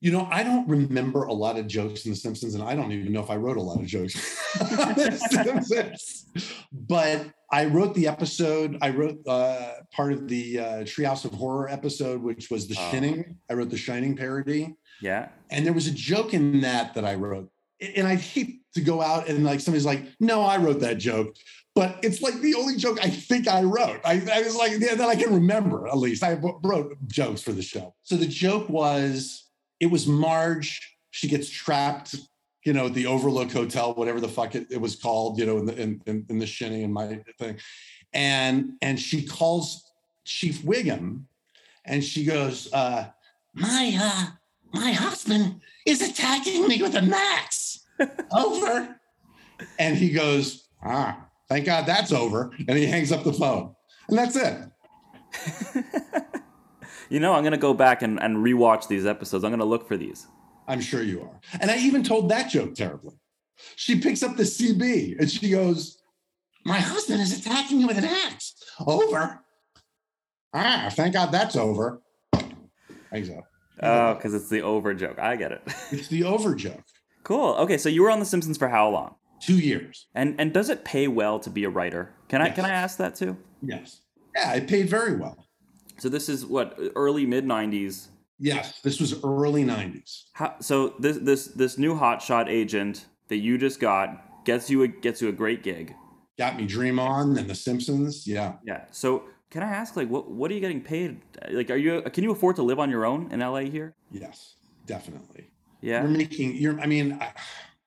You 0.03 0.11
know, 0.11 0.27
I 0.33 0.43
don't 0.43 0.69
remember 0.69 1.23
a 1.25 1.33
lot 1.33 1.57
of 1.57 1.69
jokes 1.69 2.07
in 2.07 2.11
The 2.11 2.17
Simpsons, 2.17 2.57
and 2.57 2.65
I 2.65 2.75
don't 2.75 2.91
even 2.91 3.13
know 3.13 3.23
if 3.23 3.31
I 3.31 3.37
wrote 3.37 3.57
a 3.57 3.63
lot 3.63 3.79
of 3.79 3.87
jokes 3.87 4.15
Simpsons. 5.31 6.27
But 6.73 7.27
I 7.53 7.67
wrote 7.67 7.95
the 7.95 8.09
episode. 8.09 8.79
I 8.83 8.91
wrote 8.91 9.21
uh, 9.29 9.75
part 9.93 10.13
of 10.13 10.27
the 10.27 10.59
uh, 10.59 10.65
Treehouse 10.83 11.25
of 11.25 11.33
Horror 11.33 11.69
episode, 11.69 12.21
which 12.21 12.51
was 12.51 12.67
The 12.67 12.75
Oh. 12.79 12.91
Shining. 12.91 13.37
I 13.49 13.55
wrote 13.55 13.71
the 13.71 13.77
Shining 13.79 14.17
parody. 14.17 14.75
Yeah. 15.01 15.29
And 15.51 15.65
there 15.65 15.73
was 15.73 15.87
a 15.87 15.93
joke 15.93 16.35
in 16.35 16.63
that 16.63 16.95
that 16.95 17.05
I 17.05 17.15
wrote. 17.15 17.49
And 17.97 18.07
I'd 18.09 18.21
hate 18.21 18.63
to 18.75 18.81
go 18.81 19.01
out 19.01 19.29
and 19.29 19.45
like 19.45 19.61
somebody's 19.61 19.87
like, 19.87 20.03
no, 20.19 20.43
I 20.43 20.57
wrote 20.57 20.81
that 20.81 20.99
joke. 20.99 21.37
But 21.77 21.99
it's 22.03 22.23
like 22.23 22.41
the 22.41 22.55
only 22.55 22.77
joke 22.77 22.99
I 23.03 23.09
think 23.09 23.47
I 23.49 23.63
wrote. 23.63 24.01
I, 24.05 24.21
I 24.33 24.43
was 24.43 24.57
like, 24.57 24.73
yeah, 24.79 24.97
that 24.97 25.09
I 25.09 25.15
can 25.15 25.33
remember 25.33 25.87
at 25.87 25.97
least. 25.97 26.25
I 26.25 26.33
wrote 26.35 26.97
jokes 27.07 27.41
for 27.41 27.53
the 27.53 27.63
show. 27.63 27.95
So 28.03 28.17
the 28.17 28.27
joke 28.27 28.69
was 28.69 29.49
it 29.83 29.91
was 29.91 30.07
Marge. 30.07 30.97
She 31.11 31.27
gets 31.27 31.51
trapped, 31.51 32.15
you 32.65 32.73
know, 32.73 32.87
at 32.87 32.95
the 32.95 33.07
Overlook 33.07 33.51
Hotel, 33.51 33.93
whatever 33.95 34.21
the 34.21 34.29
fuck 34.29 34.55
it, 34.55 34.69
it 34.71 34.81
was 34.81 34.95
called, 34.95 35.41
you 35.41 35.45
know, 35.45 35.59
in 35.59 35.67
the 35.67 35.77
in, 35.77 36.01
in, 36.07 36.25
in 36.31 36.39
the 36.39 36.47
Shining 36.47 36.85
and 36.85 36.95
my 36.95 37.21
thing. 37.37 37.59
And 38.13 38.75
and 38.81 38.99
she 38.99 39.27
calls 39.27 39.93
Chief 40.25 40.63
Wiggum 40.63 41.25
and 41.85 42.03
she 42.05 42.25
goes, 42.25 42.73
uh, 42.73 43.09
my 43.55 43.99
uh 44.01 44.27
my 44.73 44.93
husband 44.93 45.61
is 45.85 46.01
attacking 46.01 46.69
me 46.69 46.81
with 46.81 46.95
an 46.95 47.13
axe. 47.13 47.85
Over. 48.33 48.97
And 49.81 49.97
he 49.97 50.11
goes, 50.11 50.69
ah, 50.85 51.27
thank 51.49 51.67
God 51.67 51.87
that's 51.87 52.13
over. 52.13 52.51
And 52.67 52.77
he 52.79 52.87
hangs 52.87 53.13
up 53.13 53.23
the 53.23 53.33
phone. 53.33 53.75
And 54.09 54.19
that's 54.19 54.35
it. 54.35 56.22
You 57.13 57.21
know, 57.21 57.35
I'm 57.35 57.43
going 57.43 57.53
to 57.53 57.59
go 57.59 57.75
back 57.75 58.01
and, 58.01 58.19
and 58.23 58.39
rewatch 58.39 58.89
these 58.89 59.05
episodes. 59.05 59.45
I'm 59.45 59.51
going 59.51 59.59
to 59.59 59.67
look 59.67 59.87
for 59.87 59.99
these. 59.99 60.27
I'm 60.67 60.81
sure 60.81 61.03
you 61.03 61.21
are. 61.21 61.41
And 61.61 61.71
I 61.71 61.77
even 61.77 62.03
told 62.03 62.31
that 62.31 62.49
joke 62.49 62.75
terribly. 62.75 63.13
She 63.77 64.01
picks 64.01 64.23
up 64.23 64.39
the 64.39 64.45
CB 64.45 65.19
and 65.19 65.31
she 65.31 65.51
goes, 65.51 66.01
My 66.65 66.79
husband 66.79 67.21
is 67.21 67.39
attacking 67.39 67.81
me 67.81 67.85
with 67.85 67.99
an 67.99 68.07
axe. 68.07 68.55
Over. 68.87 69.45
Ah, 70.55 70.89
thank 70.91 71.13
God 71.13 71.33
that's 71.33 71.55
over. 71.55 72.01
Hangs 73.13 73.29
up. 73.29 73.45
Oh, 73.83 74.15
because 74.15 74.33
it's 74.33 74.49
the 74.49 74.63
over 74.63 74.95
joke. 74.95 75.19
I 75.19 75.37
get 75.37 75.53
it. 75.53 75.63
It's 75.91 76.09
the 76.09 76.25
over 76.25 76.55
joke. 76.55 76.83
cool. 77.25 77.57
Okay, 77.57 77.77
so 77.77 77.91
you 77.91 78.05
were 78.05 78.11
on 78.11 78.21
The 78.21 78.25
Simpsons 78.25 78.57
for 78.57 78.69
how 78.69 78.89
long? 78.89 79.17
Two 79.39 79.59
years. 79.59 80.07
And 80.15 80.35
and 80.41 80.51
does 80.55 80.71
it 80.71 80.83
pay 80.87 81.09
well 81.09 81.39
to 81.41 81.51
be 81.51 81.65
a 81.65 81.71
writer? 81.71 82.15
Can 82.29 82.41
I 82.41 82.49
can 82.49 82.65
I 82.65 82.71
ask 82.71 82.97
that 82.97 83.17
too? 83.17 83.37
Yes. 83.61 84.01
Yeah, 84.35 84.55
it 84.55 84.67
paid 84.67 84.89
very 84.89 85.17
well. 85.17 85.47
So 86.03 86.09
this 86.09 86.29
is 86.29 86.45
what 86.45 86.77
early 86.97 87.25
mid 87.27 87.45
'90s. 87.45 88.09
Yes, 88.41 88.81
this 88.81 88.99
was 88.99 89.23
early 89.23 89.63
90s. 89.63 90.25
How, 90.33 90.57
so 90.59 90.95
this 90.99 91.19
this 91.19 91.47
this 91.47 91.79
new 91.79 91.95
hotshot 91.95 92.49
agent 92.49 93.07
that 93.29 93.37
you 93.37 93.57
just 93.57 93.79
got 93.79 94.45
gets 94.45 94.69
you 94.69 94.83
a 94.83 94.89
gets 94.89 95.23
you 95.23 95.29
a 95.29 95.33
great 95.33 95.63
gig. 95.63 95.95
Got 96.37 96.57
me 96.57 96.67
Dream 96.67 96.99
On 96.99 97.39
and 97.39 97.49
The 97.49 97.55
Simpsons. 97.55 98.27
Yeah. 98.27 98.55
Yeah. 98.65 98.87
So 98.91 99.23
can 99.49 99.63
I 99.63 99.69
ask 99.69 99.95
like 99.95 100.09
what 100.09 100.29
what 100.29 100.51
are 100.51 100.55
you 100.55 100.61
getting 100.61 100.81
paid? 100.81 101.21
Like 101.49 101.71
are 101.71 101.77
you 101.77 102.03
can 102.13 102.25
you 102.25 102.33
afford 102.33 102.57
to 102.57 102.65
live 102.65 102.81
on 102.81 102.91
your 102.91 103.07
own 103.07 103.31
in 103.31 103.39
LA 103.39 103.61
here? 103.61 103.95
Yes, 104.11 104.57
definitely. 104.87 105.53
Yeah. 105.83 106.03
You're 106.03 106.11
making 106.11 106.57
you're 106.57 106.81
I 106.81 106.87
mean, 106.87 107.17
I, 107.21 107.33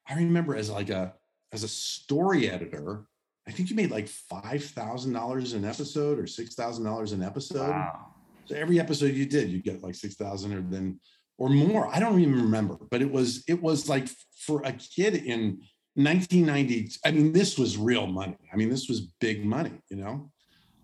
I 0.07 0.13
remember 0.15 0.55
as 0.55 0.69
like 0.69 0.89
a 0.89 1.13
as 1.51 1.63
a 1.63 1.67
story 1.67 2.49
editor, 2.49 3.07
I 3.47 3.51
think 3.51 3.69
you 3.69 3.75
made 3.75 3.91
like 3.91 4.07
five 4.07 4.63
thousand 4.63 5.13
dollars 5.13 5.53
an 5.53 5.65
episode 5.65 6.19
or 6.19 6.27
six 6.27 6.55
thousand 6.55 6.83
dollars 6.85 7.11
an 7.11 7.21
episode. 7.21 7.69
Wow. 7.69 8.07
So 8.45 8.55
every 8.55 8.79
episode 8.79 9.13
you 9.13 9.25
did, 9.25 9.49
you 9.49 9.61
get 9.61 9.83
like 9.83 9.95
six 9.95 10.15
thousand 10.15 10.53
or 10.53 10.61
then 10.61 10.99
or 11.37 11.49
more. 11.49 11.87
I 11.93 11.99
don't 11.99 12.19
even 12.19 12.35
remember, 12.41 12.77
but 12.89 13.01
it 13.01 13.11
was 13.11 13.43
it 13.47 13.61
was 13.61 13.87
like 13.89 14.07
for 14.45 14.61
a 14.63 14.71
kid 14.73 15.15
in 15.15 15.61
1990. 15.95 16.91
I 17.05 17.11
mean, 17.11 17.31
this 17.31 17.57
was 17.57 17.77
real 17.77 18.07
money. 18.07 18.37
I 18.51 18.55
mean, 18.55 18.69
this 18.69 18.87
was 18.87 19.01
big 19.19 19.45
money. 19.45 19.73
You 19.89 19.97
know, 19.97 20.31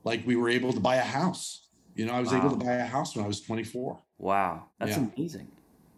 like 0.03 0.25
we 0.25 0.35
were 0.35 0.49
able 0.49 0.73
to 0.73 0.79
buy 0.79 0.95
a 0.97 1.03
house. 1.03 1.67
You 1.95 2.05
know, 2.05 2.13
I 2.13 2.19
was 2.21 2.31
able 2.31 2.49
to 2.51 2.55
buy 2.55 2.73
a 2.73 2.85
house 2.85 3.15
when 3.15 3.25
I 3.25 3.27
was 3.27 3.41
24. 3.41 3.99
Wow. 4.17 4.63
That's 4.79 4.97
Yeah. 4.97 5.07
amazing. 5.15 5.47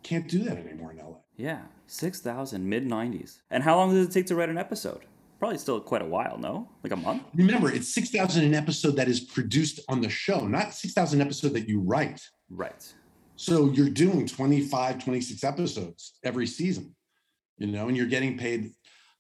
Can't 0.02 0.28
do 0.28 0.40
that 0.40 0.58
anymore 0.58 0.92
in 0.92 0.98
LA. 0.98 1.18
Yeah. 1.38 1.62
6,000 1.88 2.68
mid 2.68 2.86
90s. 2.86 3.42
And 3.52 3.64
how 3.64 3.76
long 3.78 3.94
does 3.94 4.08
it 4.08 4.12
take 4.12 4.26
to 4.28 4.36
write 4.36 4.50
an 4.50 4.58
episode? 4.58 5.02
Probably 5.44 5.58
still 5.58 5.82
quite 5.82 6.02
a 6.02 6.06
while, 6.06 6.38
no? 6.38 6.70
Like 6.86 6.94
a 6.94 6.96
month? 6.96 7.24
Remember, 7.36 7.70
it's 7.70 7.94
6,000 7.94 8.46
an 8.46 8.54
episode 8.54 8.96
that 8.96 9.10
is 9.10 9.20
produced 9.20 9.82
on 9.90 10.00
the 10.00 10.08
show, 10.08 10.48
not 10.48 10.74
6,000 10.74 11.20
episode 11.20 11.52
that 11.52 11.68
you 11.68 11.82
write. 11.82 12.22
Right. 12.50 12.94
So 13.36 13.70
you're 13.72 13.90
doing 13.90 14.26
25, 14.26 15.04
26 15.04 15.44
episodes 15.44 16.14
every 16.24 16.48
season, 16.48 16.96
you 17.58 17.68
know, 17.68 17.90
and 17.90 17.98
you're 17.98 18.06
getting 18.06 18.38
paid 18.38 18.72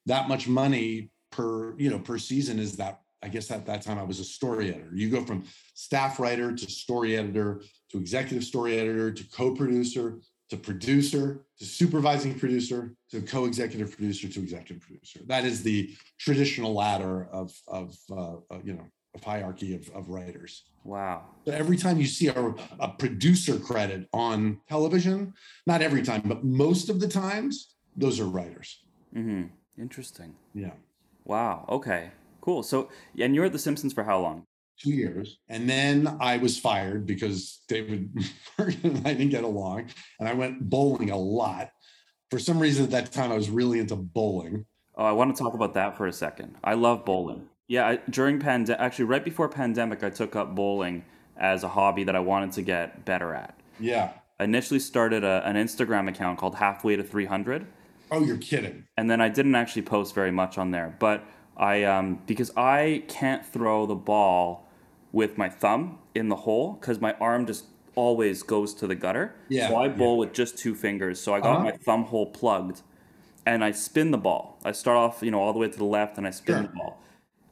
that 0.06 0.30
much 0.30 0.48
money 0.48 1.12
per, 1.30 1.78
you 1.78 1.90
know, 1.90 2.00
per 2.00 2.18
season 2.18 2.58
is 2.58 2.78
that, 2.78 3.02
I 3.22 3.28
guess 3.28 3.52
at 3.52 3.66
that 3.66 3.82
time 3.82 4.00
I 4.00 4.04
was 4.04 4.22
a 4.22 4.24
story 4.24 4.70
editor. 4.70 4.92
You 4.96 5.10
go 5.10 5.26
from 5.26 5.44
staff 5.74 6.22
writer 6.22 6.56
to 6.56 6.72
story 6.72 7.18
editor 7.18 7.62
to 7.92 7.98
executive 7.98 8.46
story 8.46 8.80
editor 8.80 9.12
to 9.12 9.24
co-producer 9.26 10.22
to 10.54 10.60
producer 10.60 11.46
to 11.58 11.66
supervising 11.66 12.38
producer 12.38 12.94
to 13.10 13.22
co-executive 13.22 13.90
producer 13.96 14.28
to 14.28 14.40
executive 14.40 14.82
producer. 14.82 15.20
That 15.26 15.46
is 15.46 15.64
the 15.64 15.96
traditional 16.20 16.74
ladder 16.74 17.28
of, 17.32 17.52
of 17.68 17.96
uh, 18.12 18.36
uh, 18.52 18.60
you 18.64 18.74
know, 18.74 18.86
of 19.16 19.24
hierarchy 19.24 19.74
of, 19.76 19.90
of 19.96 20.10
writers. 20.10 20.64
Wow. 20.84 21.24
So 21.46 21.54
every 21.54 21.78
time 21.78 22.00
you 22.00 22.06
see 22.06 22.28
a, 22.28 22.54
a 22.80 22.90
producer 22.90 23.58
credit 23.58 24.08
on 24.14 24.60
television, 24.70 25.34
not 25.66 25.82
every 25.82 26.04
time, 26.04 26.22
but 26.26 26.44
most 26.44 26.90
of 26.90 27.00
the 27.00 27.08
times, 27.08 27.74
those 27.98 28.20
are 28.20 28.26
writers. 28.26 28.84
Mm-hmm. 29.16 29.46
Interesting. 29.82 30.36
Yeah. 30.54 30.74
Wow. 31.26 31.66
Okay. 31.68 32.12
Cool. 32.42 32.62
So, 32.62 32.90
and 33.20 33.34
you're 33.34 33.46
at 33.46 33.54
The 33.54 33.60
Simpsons 33.60 33.94
for 33.94 34.04
how 34.04 34.20
long? 34.20 34.46
Two 34.84 34.92
years. 34.92 35.38
And 35.48 35.70
then 35.70 36.18
I 36.20 36.38
was 36.38 36.60
fired 36.60 37.06
because 37.06 37.62
David 37.68 38.10
and 38.58 39.02
I 39.08 39.14
didn't 39.14 39.30
get 39.30 39.44
along. 39.44 39.86
And 40.20 40.28
I 40.28 40.34
went 40.34 40.70
bowling 40.70 41.10
a 41.10 41.18
lot. 41.18 41.72
For 42.30 42.40
some 42.40 42.60
reason 42.60 42.84
at 42.84 42.92
that 42.92 43.12
time, 43.12 43.32
I 43.32 43.36
was 43.36 43.50
really 43.50 43.80
into 43.80 43.96
bowling. 43.96 44.66
Oh, 44.96 45.06
I 45.06 45.12
want 45.14 45.36
to 45.36 45.42
talk 45.42 45.54
about 45.54 45.74
that 45.76 45.98
for 45.98 46.06
a 46.08 46.14
second. 46.14 46.56
I 46.64 46.74
love 46.74 47.06
bowling. 47.06 47.48
Yeah, 47.68 47.88
I, 47.88 48.00
during 48.10 48.40
pandemic, 48.40 48.82
actually, 48.82 49.06
right 49.06 49.24
before 49.24 49.48
pandemic, 49.48 50.04
I 50.04 50.10
took 50.10 50.36
up 50.36 50.54
bowling 50.54 51.06
as 51.38 51.64
a 51.64 51.70
hobby 51.70 52.04
that 52.04 52.16
I 52.16 52.20
wanted 52.20 52.52
to 52.54 52.62
get 52.62 53.06
better 53.06 53.34
at. 53.34 53.58
Yeah. 53.80 54.12
I 54.40 54.44
initially 54.44 54.80
started 54.80 55.24
a, 55.24 55.42
an 55.46 55.56
Instagram 55.56 56.10
account 56.10 56.40
called 56.40 56.56
Halfway 56.56 56.96
to 56.96 57.04
300, 57.04 57.66
Oh, 58.12 58.24
you're 58.24 58.38
kidding. 58.38 58.84
and 58.98 59.10
then 59.10 59.22
I 59.22 59.30
didn't 59.30 59.56
actually 59.56 59.84
post 59.84 60.14
very 60.14 60.30
much 60.32 60.58
on 60.58 60.70
there. 60.72 60.96
But 61.00 61.24
I, 61.58 61.84
um, 61.84 62.20
because 62.28 62.52
I 62.58 63.04
can't 63.08 63.46
throw 63.46 63.86
the 63.86 63.96
ball 63.96 64.63
with 65.14 65.38
my 65.38 65.48
thumb 65.50 66.00
in 66.16 66.28
the 66.30 66.36
hole 66.36 66.74
because 66.74 67.00
my 67.00 67.14
arm 67.22 67.46
just 67.46 67.68
always 67.96 68.44
goes 68.44 68.74
to 68.74 68.88
the 68.88 68.96
gutter. 68.96 69.36
Yeah, 69.50 69.70
So 69.70 69.78
I 69.78 69.88
yeah. 69.88 69.94
bowl 69.94 70.18
with 70.18 70.34
just 70.34 70.58
two 70.58 70.76
fingers. 70.76 71.22
So 71.22 71.34
I 71.34 71.40
got 71.40 71.56
Uh-huh. 71.58 71.64
my 71.66 71.72
thumb 71.72 72.04
hole 72.06 72.26
plugged, 72.26 72.82
and 73.46 73.64
I 73.64 73.72
spin 73.72 74.12
the 74.12 74.18
ball. 74.18 74.58
I 74.66 74.72
start 74.74 74.98
off, 74.98 75.22
you 75.24 75.32
know, 75.32 75.40
all 75.40 75.54
the 75.54 75.60
way 75.60 75.70
to 75.70 75.78
the 75.78 75.86
left, 75.86 76.18
and 76.18 76.28
I 76.28 76.32
spin 76.32 76.56
Sure. 76.56 76.64
the 76.64 76.70
ball. 76.70 77.00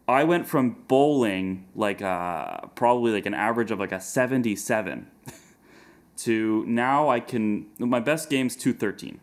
I 0.07 0.23
went 0.25 0.47
from 0.47 0.83
bowling 0.87 1.67
like 1.75 2.01
uh, 2.01 2.67
probably 2.75 3.11
like 3.13 3.25
an 3.27 3.33
average 3.35 3.71
of 3.71 3.79
like 3.79 3.91
a 3.93 4.01
77 4.01 5.07
to 6.17 6.65
now 6.67 7.09
I 7.09 7.19
can 7.19 7.67
my 7.79 7.99
best 7.99 8.29
game's 8.29 8.55
213 8.55 9.19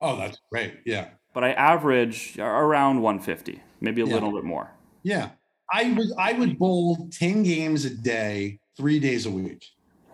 Oh, 0.00 0.16
that's 0.16 0.40
great. 0.52 0.80
Yeah. 0.86 1.10
but 1.34 1.44
I 1.44 1.52
average 1.52 2.38
around 2.38 3.02
150 3.02 3.62
maybe 3.80 4.00
a 4.02 4.06
Yeah. 4.06 4.14
little 4.14 4.32
bit 4.32 4.44
more 4.44 4.70
Yeah. 5.02 5.30
I 5.72 5.92
would 5.92 6.08
I 6.18 6.32
would 6.32 6.58
bowl 6.58 7.08
10 7.12 7.42
games 7.42 7.84
a 7.84 7.90
day, 7.90 8.58
three 8.76 8.98
days 9.00 9.26
a 9.26 9.30
week. 9.30 9.64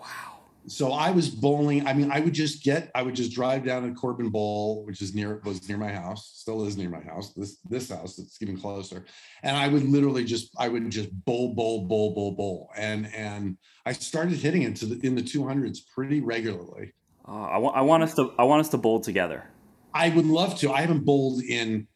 wow 0.01 0.35
so 0.67 0.93
I 0.93 1.11
was 1.11 1.29
bowling. 1.29 1.87
I 1.87 1.93
mean, 1.93 2.11
I 2.11 2.21
would 2.21 2.33
just 2.33 2.65
get, 2.65 2.91
I 2.95 3.03
would 3.03 3.15
just 3.15 3.33
drive 3.33 3.65
down 3.65 3.83
to 3.83 3.95
Corbin 3.95 4.31
Bowl, 4.31 4.85
which 4.87 5.03
is 5.03 5.15
near, 5.15 5.41
was 5.45 5.69
near 5.69 5.77
my 5.77 5.93
house, 5.93 6.33
still 6.35 6.65
is 6.65 6.77
near 6.77 6.89
my 6.89 7.01
house. 7.01 7.33
This 7.35 7.59
this 7.69 7.91
house, 7.91 8.19
it's 8.19 8.39
getting 8.39 8.59
closer, 8.59 9.05
and 9.43 9.57
I 9.57 9.69
would 9.69 9.85
literally 9.85 10.25
just, 10.25 10.55
I 10.59 10.69
would 10.69 10.89
just 10.91 11.11
bowl, 11.25 11.55
bowl, 11.55 11.87
bowl, 11.87 12.15
bowl, 12.15 12.33
bowl, 12.33 12.71
and 12.77 13.13
and 13.15 13.59
I 13.85 13.93
started 13.93 14.39
hitting 14.39 14.63
into 14.63 14.87
the 14.87 15.07
in 15.07 15.15
the 15.15 15.23
two 15.23 15.47
hundreds 15.47 15.81
pretty 15.81 16.21
regularly. 16.21 16.93
uh, 17.29 17.33
I, 17.33 17.59
want 17.59 17.77
I 17.77 17.83
want 17.83 18.03
us 18.03 18.15
to 18.15 18.33
I 18.39 18.45
want 18.45 18.61
us 18.61 18.69
to 18.71 18.79
bowl 18.79 19.01
together 19.01 19.45
I 19.93 20.09
would 20.11 20.27
love 20.27 20.59
to. 20.59 20.73
I 20.73 20.81
haven't 20.81 21.05
bowled 21.05 21.43
in, 21.43 21.87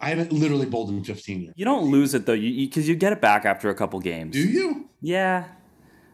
I 0.00 0.10
haven't 0.10 0.32
literally 0.32 0.66
bowled 0.66 0.90
in 0.90 1.02
fifteen 1.04 1.42
years. 1.42 1.54
you 1.56 1.64
don't 1.64 1.90
lose 1.90 2.14
it 2.14 2.26
though 2.26 2.32
you 2.32 2.66
because 2.68 2.88
you, 2.88 2.94
get 2.94 3.12
it 3.12 3.20
back 3.20 3.44
after 3.44 3.68
a 3.70 3.74
couple 3.74 3.98
games 4.00 4.32
Do 4.34 4.40
you? 4.40 4.88
yeah 5.00 5.44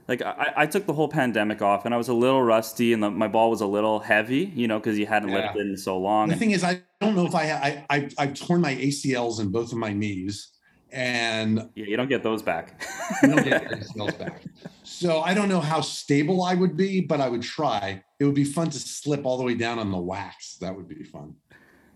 like 0.09 0.21
I, 0.23 0.53
I 0.57 0.67
took 0.67 0.85
the 0.87 0.93
whole 0.93 1.09
pandemic 1.09 1.63
off 1.63 1.85
and 1.87 1.95
I 1.95 1.97
was 1.99 2.09
a 2.09 2.15
little 2.15 2.43
rusty 2.43 2.93
and 2.93 3.03
the, 3.03 3.11
my 3.11 3.29
ball 3.29 3.51
was 3.51 3.61
a 3.63 3.67
little 3.67 4.01
heavy 4.01 4.53
you 4.55 4.69
know 4.69 4.79
because 4.79 4.99
you 4.99 5.07
hadn't 5.07 5.31
Yeah. 5.31 5.47
lifted 5.47 5.67
in 5.67 5.77
so 5.77 5.99
long 5.99 6.29
The 6.29 6.37
thing 6.37 6.51
is, 6.53 6.63
I 6.65 6.83
don't 7.01 7.15
know 7.15 7.27
if 7.27 7.35
I, 7.35 7.45
I, 7.51 7.85
I 7.97 8.09
I've 8.19 8.35
torn 8.35 8.61
my 8.61 8.75
ACLs 8.75 9.41
in 9.41 9.51
both 9.51 9.73
of 9.73 9.79
my 9.79 9.93
knees, 9.93 10.51
and 10.93 11.69
yeah 11.75 11.87
you 11.87 11.97
don't 11.97 12.09
get 12.09 12.23
those 12.23 12.43
back 12.43 12.83
you 13.23 13.29
don't 13.31 13.45
get 13.45 13.63
ACLs 13.71 14.19
back. 14.19 14.43
So 14.83 15.21
I 15.23 15.33
don't 15.35 15.49
know 15.49 15.61
how 15.61 15.81
stable 15.81 16.43
I 16.43 16.55
would 16.55 16.77
be, 16.77 17.01
but 17.01 17.21
I 17.21 17.29
would 17.29 17.43
try. 17.43 18.03
It 18.21 18.25
would 18.25 18.35
be 18.35 18.45
fun 18.45 18.71
to 18.71 18.79
slip 18.79 19.25
all 19.27 19.37
the 19.39 19.43
way 19.45 19.55
down 19.55 19.79
on 19.79 19.91
the 19.91 19.99
wax. 19.99 20.57
That 20.61 20.75
would 20.77 20.89
be 20.89 21.03
fun. 21.05 21.35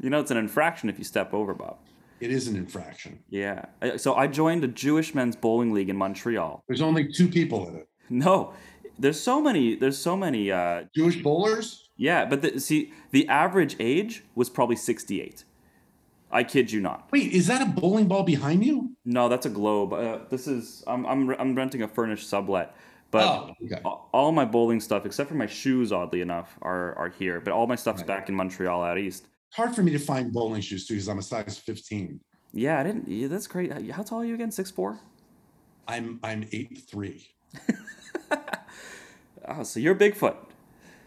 You 0.00 0.10
know 0.10 0.20
it's 0.20 0.30
an 0.30 0.36
infraction 0.36 0.88
if 0.88 0.98
you 0.98 1.04
step 1.04 1.32
over 1.34 1.54
Bob 1.54 1.76
It 2.20 2.30
is 2.30 2.48
an 2.48 2.56
infraction. 2.56 3.18
Yeah. 3.30 3.66
So 3.96 4.14
I 4.14 4.26
joined 4.26 4.64
a 4.64 4.68
Jewish 4.68 5.14
men's 5.14 5.36
bowling 5.36 5.72
league 5.72 5.88
in 5.88 5.96
Montreal. 5.96 6.62
There's 6.68 6.82
only 6.82 7.12
two 7.12 7.28
people 7.28 7.68
in 7.68 7.76
it. 7.76 7.88
No, 8.10 8.52
there's 8.98 9.20
so 9.20 9.40
many. 9.40 9.76
There's 9.76 9.98
so 9.98 10.16
many. 10.16 10.50
Uh, 10.50 10.84
Jewish 10.94 11.22
bowlers. 11.22 11.90
yeah, 11.96 12.24
but 12.24 12.42
the, 12.42 12.58
see, 12.60 12.92
the 13.12 13.28
average 13.28 13.76
age 13.78 14.24
was 14.34 14.48
probably 14.50 14.76
68. 14.76 15.44
I 16.30 16.42
kid 16.44 16.70
you 16.72 16.80
not. 16.80 17.08
Wait, 17.12 17.32
is 17.32 17.46
that 17.46 17.62
a 17.62 17.66
bowling 17.66 18.06
ball 18.08 18.22
behind 18.22 18.64
you? 18.64 18.96
No, 19.04 19.28
that's 19.28 19.46
a 19.46 19.50
globe. 19.50 19.92
Uh, 19.92 20.18
this 20.28 20.46
is. 20.46 20.84
I'm, 20.86 21.06
I'm. 21.06 21.30
I'm 21.38 21.54
renting 21.54 21.82
a 21.82 21.88
furnished 21.88 22.28
sublet, 22.28 22.74
but. 23.10 23.22
oh, 23.24 23.54
okay. 23.64 23.80
All 24.12 24.32
my 24.32 24.44
bowling 24.44 24.80
stuff, 24.80 25.06
except 25.06 25.28
for 25.30 25.36
my 25.36 25.46
shoes, 25.46 25.90
oddly 25.92 26.20
enough, 26.20 26.58
are, 26.60 26.94
are 26.98 27.08
here. 27.08 27.40
But 27.40 27.52
all 27.54 27.66
my 27.66 27.76
stuff's 27.76 28.00
Right. 28.00 28.06
back 28.08 28.28
in 28.28 28.34
Montreal 28.34 28.82
out 28.82 28.98
east. 28.98 29.26
Hard 29.54 29.74
for 29.74 29.82
me 29.82 29.90
to 29.92 29.98
find 29.98 30.32
bowling 30.32 30.60
shoes 30.60 30.86
too 30.86 30.94
because 30.94 31.08
I'm 31.08 31.18
a 31.18 31.22
size 31.22 31.58
15. 31.58 32.20
Yeah, 32.52 32.78
I 32.80 32.82
didn't. 32.82 33.08
Yeah, 33.08 33.28
that's 33.28 33.46
great. 33.46 33.90
How 33.90 34.02
tall 34.02 34.20
are 34.20 34.24
you 34.24 34.34
again? 34.34 34.50
Six 34.50 34.70
four. 34.70 34.98
I'm 35.86 36.18
I'm 36.22 36.46
eight 36.52 36.82
three. 36.90 37.26
Oh, 39.50 39.62
so 39.62 39.80
you're 39.80 39.94
Bigfoot. 39.94 40.36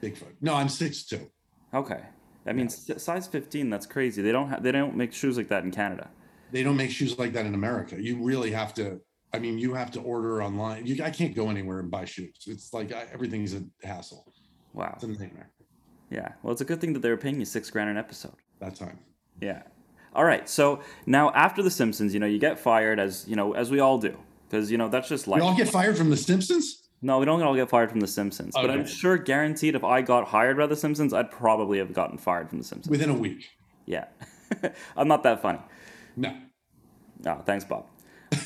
Bigfoot. 0.02 0.34
No, 0.42 0.56
I'm 0.56 0.68
six 0.70 1.04
two. 1.04 1.30
Okay. 1.74 2.02
I 2.48 2.54
mean, 2.54 2.66
s- 2.66 2.90
size 2.98 3.28
15. 3.28 3.70
That's 3.70 3.86
crazy. 3.86 4.24
They 4.24 4.32
don't. 4.32 4.50
Ha- 4.50 4.60
they 4.60 4.72
don't 4.72 4.96
make 4.96 5.14
shoes 5.14 5.38
like 5.38 5.48
that 5.50 5.64
in 5.64 5.70
Canada. 5.70 6.10
They 6.52 6.64
don't 6.64 6.76
make 6.76 6.90
shoes 6.90 7.20
like 7.20 7.34
that 7.34 7.46
in 7.46 7.54
America. 7.54 8.02
You 8.02 8.18
really 8.24 8.50
have 8.52 8.74
to. 8.76 9.00
I 9.32 9.38
mean, 9.38 9.60
you 9.60 9.76
have 9.76 9.92
to 9.92 10.02
order 10.02 10.42
online. 10.42 10.88
You, 10.88 11.04
I 11.04 11.12
can't 11.12 11.36
go 11.36 11.50
anywhere 11.52 11.80
and 11.80 11.92
buy 11.92 12.06
shoes. 12.06 12.34
It's 12.48 12.74
like 12.74 12.92
I, 12.92 13.06
everything's 13.14 13.54
a 13.54 13.64
hassle. 13.84 14.34
Wow. 14.74 14.94
It's 14.96 15.04
a 15.04 15.08
nightmare. 15.08 15.52
Yeah. 16.12 16.34
Well, 16.44 16.52
it's 16.52 16.62
a 16.62 16.66
good 16.66 16.80
thing 16.82 16.94
that 16.94 17.02
they 17.02 17.10
were 17.10 17.18
paying 17.18 17.40
you 17.40 17.46
six 17.46 17.70
grand 17.72 17.90
an 17.90 17.98
episode. 17.98 18.34
That 18.60 18.76
time. 18.76 19.00
Yeah. 19.40 19.64
All 20.14 20.26
right. 20.26 20.48
So 20.50 20.82
now 21.06 21.32
after 21.32 21.64
The 21.64 21.72
Simpsons, 21.72 22.14
you 22.14 22.20
know, 22.20 22.26
you 22.28 22.38
get 22.38 22.60
fired 22.60 23.00
as 23.00 23.26
you 23.28 23.36
know, 23.36 23.54
as 23.54 23.72
we 23.72 23.80
all 23.80 23.98
do, 23.98 24.16
because 24.50 24.70
you 24.70 24.78
know 24.78 24.90
that's 24.90 25.08
just 25.08 25.26
like 25.28 25.38
We 25.42 25.48
life. 25.48 25.52
all 25.52 25.58
get 25.58 25.70
fired 25.70 25.98
from 25.98 26.10
The 26.10 26.18
Simpsons. 26.18 26.90
no, 27.02 27.18
we 27.20 27.26
don't 27.26 27.42
all 27.42 27.56
get 27.56 27.70
fired 27.70 27.90
from 27.90 28.02
The 28.02 28.08
Simpsons, 28.08 28.52
but 28.54 28.70
I'm 28.70 28.86
sure 28.86 29.18
guaranteed 29.18 29.74
if 29.74 29.84
I 29.86 30.02
got 30.02 30.28
hired 30.28 30.58
by 30.58 30.68
The 30.68 30.76
Simpsons, 30.76 31.14
I'd 31.14 31.32
probably 31.32 31.78
have 31.78 31.94
gotten 31.94 32.18
fired 32.18 32.50
from 32.50 32.58
The 32.60 32.66
Simpsons. 32.66 32.92
within 32.92 33.10
a 33.10 33.14
week. 33.18 33.48
yeah. 33.86 34.06
I'm 34.98 35.08
not 35.08 35.24
that 35.24 35.42
funny. 35.42 35.60
No. 36.18 36.36
No, 37.24 37.42
thanks, 37.46 37.64
Bob. 37.64 37.86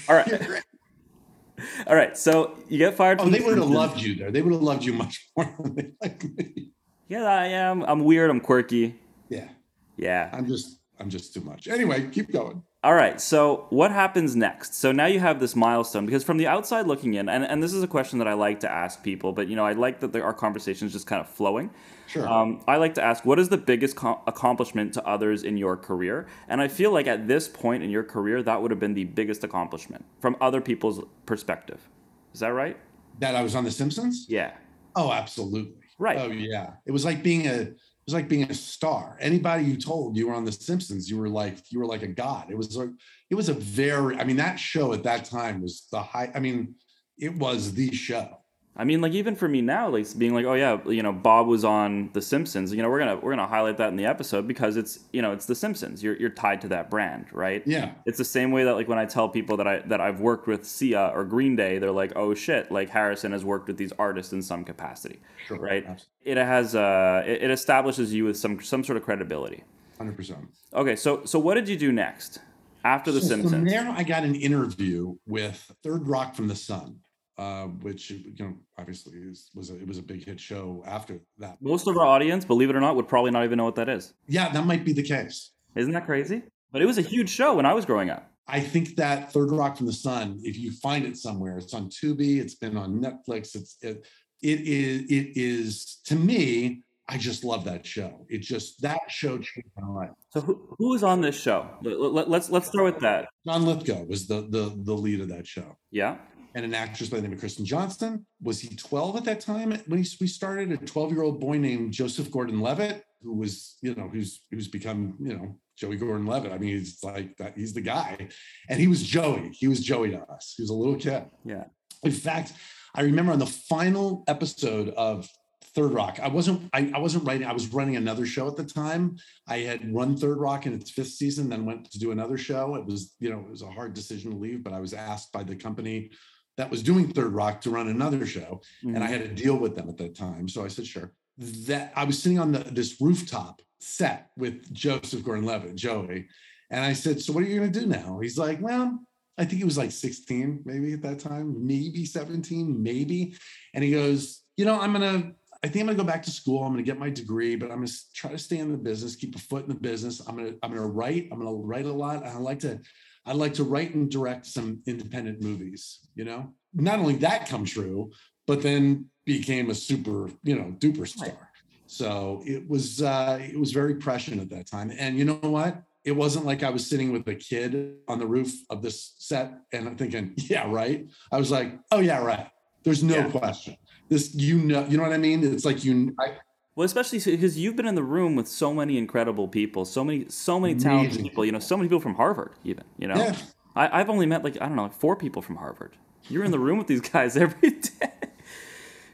All 0.08 0.16
right. 0.16 0.32
all 1.88 1.96
right. 1.96 2.16
So 2.16 2.56
you 2.70 2.78
get 2.78 2.94
fired 2.96 3.20
Oh, 3.20 3.28
they 3.30 3.40
The 3.40 3.46
would 3.46 3.58
have 3.58 3.70
loved 3.70 4.00
you 4.02 4.14
there. 4.16 4.30
They 4.32 4.42
would 4.44 4.54
have 4.54 4.62
loved 4.62 4.84
you 4.84 4.94
much 4.94 5.30
more 5.36 5.52
than 5.60 5.76
they 5.76 5.92
like 6.02 6.24
me. 6.38 6.70
Yeah, 7.08 7.24
I 7.24 7.46
am. 7.48 7.84
I'm 7.84 8.04
weird. 8.04 8.30
I'm 8.30 8.40
quirky. 8.40 8.96
Yeah. 9.30 9.50
Yeah. 9.98 10.30
I'm 10.34 10.48
just 10.48 10.80
I'm 11.00 11.10
just 11.10 11.34
too 11.34 11.42
much. 11.42 11.68
Anyway, 11.68 12.10
keep 12.10 12.32
going. 12.32 12.64
All 12.84 12.94
right. 12.94 13.20
So 13.20 13.66
what 13.72 13.92
happens 13.92 14.36
next? 14.36 14.76
So 14.76 14.92
now 14.92 15.08
you 15.08 15.20
have 15.20 15.40
this 15.40 15.56
milestone 15.56 16.06
because 16.06 16.24
from 16.24 16.38
the 16.38 16.46
outside 16.48 16.86
looking 16.86 17.16
in, 17.16 17.28
and, 17.28 17.44
and 17.44 17.62
this 17.62 17.74
is 17.74 17.82
a 17.82 17.88
question 17.88 18.20
that 18.20 18.28
I 18.28 18.34
like 18.34 18.60
to 18.60 18.72
ask 18.72 19.02
people, 19.02 19.34
but 19.34 19.48
you 19.48 19.56
know, 19.56 19.66
I 19.66 19.74
like 19.74 20.00
that 20.02 20.14
there, 20.14 20.24
our 20.24 20.34
conversation 20.34 20.86
is 20.86 20.94
just 20.94 21.08
kind 21.08 21.20
of 21.20 21.28
flowing. 21.28 21.72
Sure. 22.08 22.28
Um, 22.28 22.64
I 22.68 22.78
like 22.78 22.94
to 22.96 23.04
ask, 23.04 23.26
what 23.26 23.40
is 23.40 23.50
the 23.50 23.58
biggest 23.58 23.96
co- 23.96 24.22
accomplishment 24.28 24.94
to 24.94 25.06
others 25.06 25.44
in 25.44 25.58
your 25.58 25.76
career? 25.76 26.28
And 26.48 26.62
I 26.62 26.68
feel 26.68 26.92
like 26.92 27.08
at 27.08 27.28
this 27.28 27.48
point 27.48 27.82
in 27.82 27.90
your 27.90 28.04
career, 28.04 28.44
that 28.44 28.62
would 28.62 28.70
have 28.70 28.80
been 28.80 28.94
the 28.94 29.06
biggest 29.06 29.44
accomplishment 29.44 30.06
from 30.22 30.38
other 30.40 30.62
people's 30.62 31.04
perspective. 31.26 31.90
Is 32.36 32.42
that 32.42 32.54
right? 32.54 32.78
That 33.18 33.36
I 33.36 33.42
was 33.42 33.56
on 33.56 33.64
The 33.64 33.72
Simpsons? 33.72 34.28
Yeah. 34.30 34.54
Oh, 34.96 35.12
absolutely. 35.12 35.74
Right. 35.98 36.18
Oh, 36.18 36.32
yeah. 36.32 36.74
It 36.86 36.92
was 36.92 37.06
like 37.06 37.24
being 37.24 37.48
a 37.48 37.72
it 38.06 38.12
was 38.12 38.14
like 38.14 38.30
being 38.30 38.44
a 38.44 38.54
star. 38.54 39.18
Anybody 39.20 39.64
you 39.64 39.78
told 39.78 40.16
you 40.16 40.28
were 40.28 40.36
on 40.36 40.46
The 40.46 40.52
Simpsons, 40.52 41.10
you 41.10 41.18
were 41.18 41.30
like 41.30 41.58
you 41.72 41.80
were 41.80 41.88
like 41.88 42.04
a 42.04 42.08
god. 42.08 42.52
It 42.52 42.58
was 42.58 42.76
like 42.76 42.90
it 43.30 43.36
was 43.36 43.50
a 43.50 43.54
very. 43.54 44.18
I 44.18 44.24
mean, 44.24 44.38
that 44.38 44.58
show 44.60 44.94
at 44.94 45.04
that 45.04 45.26
time 45.26 45.62
was 45.62 45.88
the 45.92 46.02
high. 46.02 46.32
I 46.36 46.40
mean, 46.40 46.76
it 47.18 47.36
was 47.36 47.74
the 47.74 47.92
show. 47.94 48.42
I 48.78 48.84
mean, 48.84 49.00
like 49.00 49.14
even 49.14 49.36
for 49.38 49.48
me 49.48 49.62
now, 49.62 49.88
like 49.90 50.06
being 50.18 50.34
like, 50.34 50.46
oh 50.46 50.54
yeah, 50.54 50.80
you 50.88 51.02
know, 51.02 51.14
Bob 51.14 51.48
was 51.48 51.64
on 51.64 52.10
The 52.12 52.22
Simpsons. 52.22 52.74
You 52.74 52.82
know, 52.82 52.90
we're 52.90 53.00
gonna 53.00 53.16
we're 53.16 53.32
gonna 53.32 53.48
highlight 53.48 53.78
that 53.78 53.88
in 53.88 53.96
the 53.96 54.06
episode 54.06 54.48
because 54.48 54.76
it's 54.76 55.00
you 55.14 55.22
know 55.22 55.32
it's 55.32 55.46
The 55.46 55.56
Simpsons. 55.56 56.04
You're 56.04 56.18
you're 56.18 56.30
tied 56.30 56.60
to 56.62 56.68
that 56.70 56.90
brand, 56.90 57.28
right? 57.32 57.64
Yeah. 57.66 57.94
It's 58.06 58.18
the 58.18 58.26
same 58.26 58.52
way 58.52 58.66
that 58.66 58.74
like 58.76 58.90
when 58.90 59.00
I 59.00 59.06
tell 59.06 59.30
people 59.30 59.56
that 59.58 59.68
I 59.68 59.80
that 59.88 60.02
I've 60.02 60.20
worked 60.20 60.46
with 60.46 60.66
Sia 60.66 61.12
or 61.16 61.24
Green 61.24 61.56
Day, 61.56 61.78
they're 61.80 61.92
like, 61.92 62.12
oh 62.18 62.34
shit, 62.34 62.70
like 62.70 62.90
Harrison 62.90 63.32
has 63.32 63.46
worked 63.46 63.68
with 63.68 63.78
these 63.78 63.94
artists 63.98 64.34
in 64.34 64.42
some 64.42 64.66
capacity, 64.66 65.20
Sure. 65.48 65.58
right? 65.58 65.86
It 66.24 66.36
has 66.36 66.76
uh, 66.76 67.24
it, 67.26 67.44
it 67.44 67.52
establishes 67.52 68.14
you 68.14 68.26
with 68.26 68.36
some 68.38 68.60
some 68.62 68.84
sort 68.84 68.98
of 68.98 69.04
credibility. 69.04 69.64
Hundred 69.98 70.18
percent. 70.18 70.50
Okay, 70.74 70.98
so 70.98 71.24
so 71.24 71.40
what 71.40 71.54
did 71.54 71.70
you 71.70 71.78
do 71.78 71.94
next 71.94 72.40
after 72.84 73.14
The 73.14 73.22
so 73.22 73.30
From 73.30 73.42
Simpsons? 73.44 73.72
there, 73.72 73.90
I 73.90 74.04
got 74.04 74.24
an 74.26 74.36
interview 74.36 75.16
with 75.26 75.72
Third 75.82 76.06
Rock 76.10 76.36
from 76.36 76.50
the 76.50 76.56
Sun, 76.58 77.00
uh, 77.38 77.66
which 77.66 78.12
you 78.12 78.34
know 78.40 78.54
obviously 78.78 79.18
is, 79.18 79.50
was 79.54 79.70
a, 79.70 79.76
it 79.76 79.88
was 79.88 79.98
a 79.98 80.04
big 80.04 80.26
hit 80.26 80.40
show 80.40 80.84
after 80.88 81.20
that. 81.38 81.58
Most 81.62 81.88
of 81.88 81.98
our 81.98 82.06
audience, 82.06 82.46
believe 82.46 82.70
it 82.70 82.76
or 82.76 82.82
not, 82.82 82.96
would 82.96 83.08
probably 83.08 83.32
not 83.32 83.44
even 83.44 83.58
know 83.58 83.66
what 83.66 83.76
that 83.76 83.90
is. 83.90 84.14
Yeah, 84.28 84.50
that 84.50 84.66
might 84.66 84.86
be 84.86 84.94
the 84.94 85.04
case. 85.04 85.52
Isn't 85.76 85.94
that 85.94 86.06
crazy? 86.06 86.44
But 86.72 86.82
it 86.82 86.86
was 86.86 86.98
a 86.98 87.02
huge 87.02 87.30
show 87.30 87.56
when 87.56 87.66
I 87.66 87.74
was 87.74 87.86
growing 87.86 88.10
up. 88.10 88.32
I 88.48 88.60
think 88.60 88.96
that 88.98 89.34
Third 89.34 89.52
Rock 89.52 89.78
from 89.78 89.88
the 89.88 89.94
Sun, 89.94 90.40
if 90.44 90.58
you 90.58 90.72
find 90.72 91.06
it 91.06 91.18
somewhere, 91.18 91.58
it's 91.58 91.74
on 91.74 91.90
Tubi, 91.90 92.38
it's 92.40 92.56
been 92.56 92.78
on 92.78 93.02
Netflix. 93.02 93.56
It's 93.56 93.78
it, 93.82 94.06
it 94.42 94.62
is 94.62 95.02
it 95.10 95.32
is 95.36 96.00
to 96.06 96.16
me. 96.16 96.84
I 97.08 97.18
just 97.20 97.44
love 97.44 97.66
that 97.66 97.86
show. 97.86 98.26
It 98.30 98.42
just 98.42 98.82
that 98.82 99.00
show 99.10 99.38
changed 99.38 99.70
my 99.78 99.88
life. 99.88 100.10
So 100.32 100.42
who, 100.42 100.76
who 100.80 100.90
was 100.90 101.04
on 101.04 101.22
this 101.22 101.40
show? 101.40 101.70
Let, 101.84 102.00
let, 102.00 102.30
let's 102.30 102.50
let's 102.50 102.68
start 102.68 102.86
with 102.86 103.00
that. 103.02 103.28
John 103.46 103.66
Lithgow 103.66 104.04
was 104.06 104.28
the 104.28 104.42
the 104.50 104.74
the 104.84 104.94
lead 104.94 105.22
of 105.22 105.30
that 105.30 105.46
show, 105.48 105.78
Yeah. 105.92 106.18
And 106.56 106.64
an 106.64 106.74
actress 106.74 107.10
by 107.10 107.18
the 107.18 107.24
name 107.24 107.34
of 107.34 107.40
Kristen 107.40 107.66
Johnston. 107.66 108.26
Was 108.42 108.62
he 108.62 108.76
12 108.76 109.18
at 109.18 109.26
that 109.26 109.42
time 109.42 109.72
when 109.88 110.02
he, 110.02 110.10
we 110.22 110.26
started? 110.26 110.72
A 110.72 110.78
12 110.78 111.12
year 111.12 111.22
old 111.22 111.40
boy 111.40 111.58
named 111.58 111.92
Joseph 111.92 112.32
Gordon-Levitt, 112.32 113.04
who 113.22 113.34
was 113.34 113.78
you 113.82 113.94
know 113.94 114.08
who's 114.08 114.42
who's 114.50 114.70
become 114.70 115.16
you 115.20 115.38
know 115.38 115.60
Joey 115.78 115.98
Gordon-Levitt. 115.98 116.54
I 116.54 116.58
mean, 116.58 116.70
he's 116.70 117.04
like 117.04 117.36
that. 117.38 117.58
He's 117.58 117.74
the 117.74 117.82
guy, 117.82 118.30
and 118.70 118.80
he 118.80 118.88
was 118.88 119.04
Joey. 119.04 119.52
He 119.52 119.68
was 119.68 119.82
Joey 119.82 120.12
to 120.12 120.22
us. 120.22 120.54
He 120.56 120.64
was 120.64 120.70
a 120.70 120.74
little 120.74 120.96
kid. 120.96 121.26
Yeah. 121.44 121.66
In 122.04 122.12
fact, 122.12 122.54
I 122.96 123.02
remember 123.02 123.34
on 123.34 123.40
the 123.40 123.46
final 123.46 124.24
episode 124.28 124.90
of 124.90 125.30
Third 125.76 125.92
Rock, 125.92 126.20
I 126.22 126.30
wasn't 126.30 126.70
I, 126.72 126.90
I 126.96 127.00
wasn't 127.00 127.28
writing, 127.28 127.48
I 127.48 127.52
was 127.52 127.74
running 127.74 127.98
another 127.98 128.26
show 128.26 128.48
at 128.48 128.56
the 128.56 128.64
time. 128.64 129.18
I 129.46 129.58
had 129.58 129.94
run 129.94 130.16
Third 130.16 130.38
Rock 130.38 130.66
in 130.66 130.74
its 130.74 130.90
fifth 130.90 131.10
season, 131.10 131.50
then 131.50 131.66
went 131.66 131.92
to 131.92 132.00
do 132.00 132.12
another 132.12 132.38
show. 132.38 132.76
It 132.76 132.86
was, 132.86 133.14
you 133.20 133.30
know, 133.30 133.40
it 133.40 133.50
was 133.50 133.62
a 133.62 133.70
hard 133.70 133.94
decision 133.94 134.32
to 134.32 134.38
leave, 134.38 134.64
but 134.64 134.72
I 134.72 134.80
was 134.80 134.94
asked 134.94 135.34
by 135.34 135.44
the 135.44 135.56
company 135.56 136.12
that 136.58 136.70
was 136.70 136.82
doing 136.82 137.12
Third 137.12 137.34
Rock 137.34 137.62
to 137.62 137.70
run 137.70 137.88
another 137.88 138.26
show. 138.26 138.62
And 138.84 139.04
I 139.04 139.08
mm. 139.08 139.10
had 139.10 139.22
a 139.22 139.28
deal 139.28 139.58
with 139.58 139.76
them 139.76 139.90
at 139.90 139.98
that 139.98 140.16
time. 140.16 140.48
So 140.48 140.64
I 140.64 140.68
said, 140.68 140.88
sure. 140.88 141.12
That 141.38 141.92
I 141.96 142.06
was 142.06 142.22
sitting 142.22 142.40
on 142.40 142.54
the, 142.54 142.60
this 142.60 143.02
rooftop 143.02 143.62
set 143.80 144.30
with 144.38 144.74
Joseph 144.74 145.24
Gordon-Levitt, 145.24 145.76
Joey. 145.76 146.28
And 146.70 146.84
I 146.84 146.94
said, 146.94 147.22
so 147.22 147.34
what 147.34 147.44
are 147.44 147.48
you 147.48 147.60
going 147.60 147.72
to 147.72 147.80
do 147.80 147.86
now? 147.86 148.20
He's 148.20 148.38
like, 148.38 148.62
well, 148.62 149.00
I 149.38 149.44
think 149.44 149.60
he 149.60 149.66
was 149.66 149.78
like 149.78 149.92
16, 149.92 150.62
maybe 150.66 150.94
at 150.94 151.02
that 151.02 151.20
time, 151.20 151.68
maybe 151.68 152.06
17, 152.06 152.82
maybe. 152.82 153.36
And 153.74 153.84
he 153.84 153.92
goes, 153.92 154.44
you 154.56 154.64
know, 154.66 154.80
I'm 154.80 154.94
going 154.94 155.22
to, 155.22 155.36
I 155.64 155.68
think 155.68 155.82
I'm 155.82 155.88
going 155.88 155.98
to 155.98 156.04
go 156.04 156.08
back 156.08 156.24
to 156.24 156.32
school. 156.32 156.64
I'm 156.64 156.72
going 156.72 156.84
to 156.84 156.90
get 156.90 157.00
my 157.00 157.10
degree, 157.10 157.56
but 157.56 157.70
I'm 157.70 157.78
going 157.78 157.88
to 157.88 158.14
try 158.14 158.32
to 158.32 158.38
stay 158.38 158.60
in 158.60 158.72
the 158.72 158.78
business, 158.78 159.16
keep 159.16 159.36
a 159.36 159.40
foot 159.40 159.64
in 159.64 159.70
the 159.70 159.76
business. 159.76 160.22
I'm 160.26 160.38
going 160.38 160.54
to, 160.54 160.60
I'm 160.64 160.72
going 160.72 160.82
to 160.82 160.88
write. 160.88 161.28
I'm 161.32 161.40
going 161.40 161.52
to 161.52 161.68
write 161.68 161.86
a 161.86 161.92
lot. 161.92 162.26
I 162.26 162.38
like 162.38 162.60
to, 162.60 162.80
I 163.26 163.34
like 163.34 163.54
to 163.56 163.64
write 163.64 163.96
and 163.96 164.10
direct 164.10 164.46
some 164.46 164.82
independent 164.86 165.42
movies, 165.42 166.00
you 166.16 166.26
know, 166.26 166.54
not 166.74 167.00
only 167.00 167.16
that 167.18 167.48
come 167.50 167.66
true, 167.66 168.12
but 168.46 168.62
then 168.62 169.06
became 169.26 169.70
a 169.72 169.76
super, 169.76 170.30
you 170.44 170.56
know, 170.56 170.76
duper 170.78 171.08
star. 171.08 171.50
So 171.88 172.44
it 172.46 172.68
was, 172.70 173.02
uh, 173.02 173.40
it 173.42 173.60
was 173.60 173.72
very 173.72 173.96
prescient 173.96 174.42
at 174.42 174.50
that 174.52 174.68
time. 174.68 174.92
And 174.98 175.18
you 175.18 175.26
know 175.26 175.36
what? 175.36 175.82
It 176.04 176.12
wasn't 176.12 176.46
like 176.46 176.62
I 176.62 176.70
was 176.70 176.88
sitting 176.88 177.12
with 177.12 177.28
a 177.28 177.34
kid 177.36 177.96
on 178.08 178.20
the 178.20 178.28
roof 178.28 178.54
of 178.70 178.84
this 178.84 179.16
set 179.18 179.54
and 179.72 179.88
I'm 179.88 179.96
thinking, 179.96 180.34
yeah, 180.38 180.70
right. 180.70 181.08
I 181.32 181.38
was 181.38 181.50
like, 181.50 181.80
oh 181.92 182.00
yeah, 182.00 182.20
right. 182.24 182.48
There's 182.84 183.04
no 183.04 183.16
Yeah. 183.16 183.32
question. 183.32 183.76
This, 184.10 184.36
you 184.36 184.60
know, 184.60 184.86
you 184.86 184.98
know 184.98 185.04
what 185.04 185.14
I 185.14 185.18
mean? 185.18 185.44
It's 185.44 185.66
like 185.66 185.84
you, 185.84 186.14
I, 186.20 186.38
Well, 186.76 186.84
especially 186.86 187.20
because 187.20 187.58
you've 187.58 187.76
been 187.76 187.86
in 187.88 187.96
the 187.96 188.04
room 188.04 188.36
with 188.36 188.48
so 188.48 188.74
many 188.74 188.98
incredible 188.98 189.48
people, 189.48 189.86
so 189.86 190.04
many, 190.04 190.26
so 190.30 190.60
many 190.60 190.76
talented 190.76 191.12
Amazing. 191.14 191.24
people. 191.24 191.46
You 191.46 191.54
know, 191.54 191.60
so 191.60 191.78
many 191.78 191.88
people 191.88 192.02
from 192.02 192.16
Harvard, 192.16 192.52
even. 192.64 192.84
You 192.98 193.08
know, 193.08 193.16
Yeah. 193.16 193.36
I, 193.76 194.02
I've 194.02 194.10
only 194.10 194.26
met 194.26 194.44
like 194.44 194.56
I 194.62 194.68
don't 194.68 194.76
know, 194.76 194.84
like 194.84 194.94
four 194.94 195.16
people 195.16 195.42
from 195.42 195.56
Harvard. 195.58 195.96
You're 196.30 196.44
in 196.44 196.52
the 196.52 196.60
room 196.60 196.78
with 196.78 196.88
these 196.88 197.02
guys 197.12 197.38
every 197.38 197.72
day. 197.72 198.12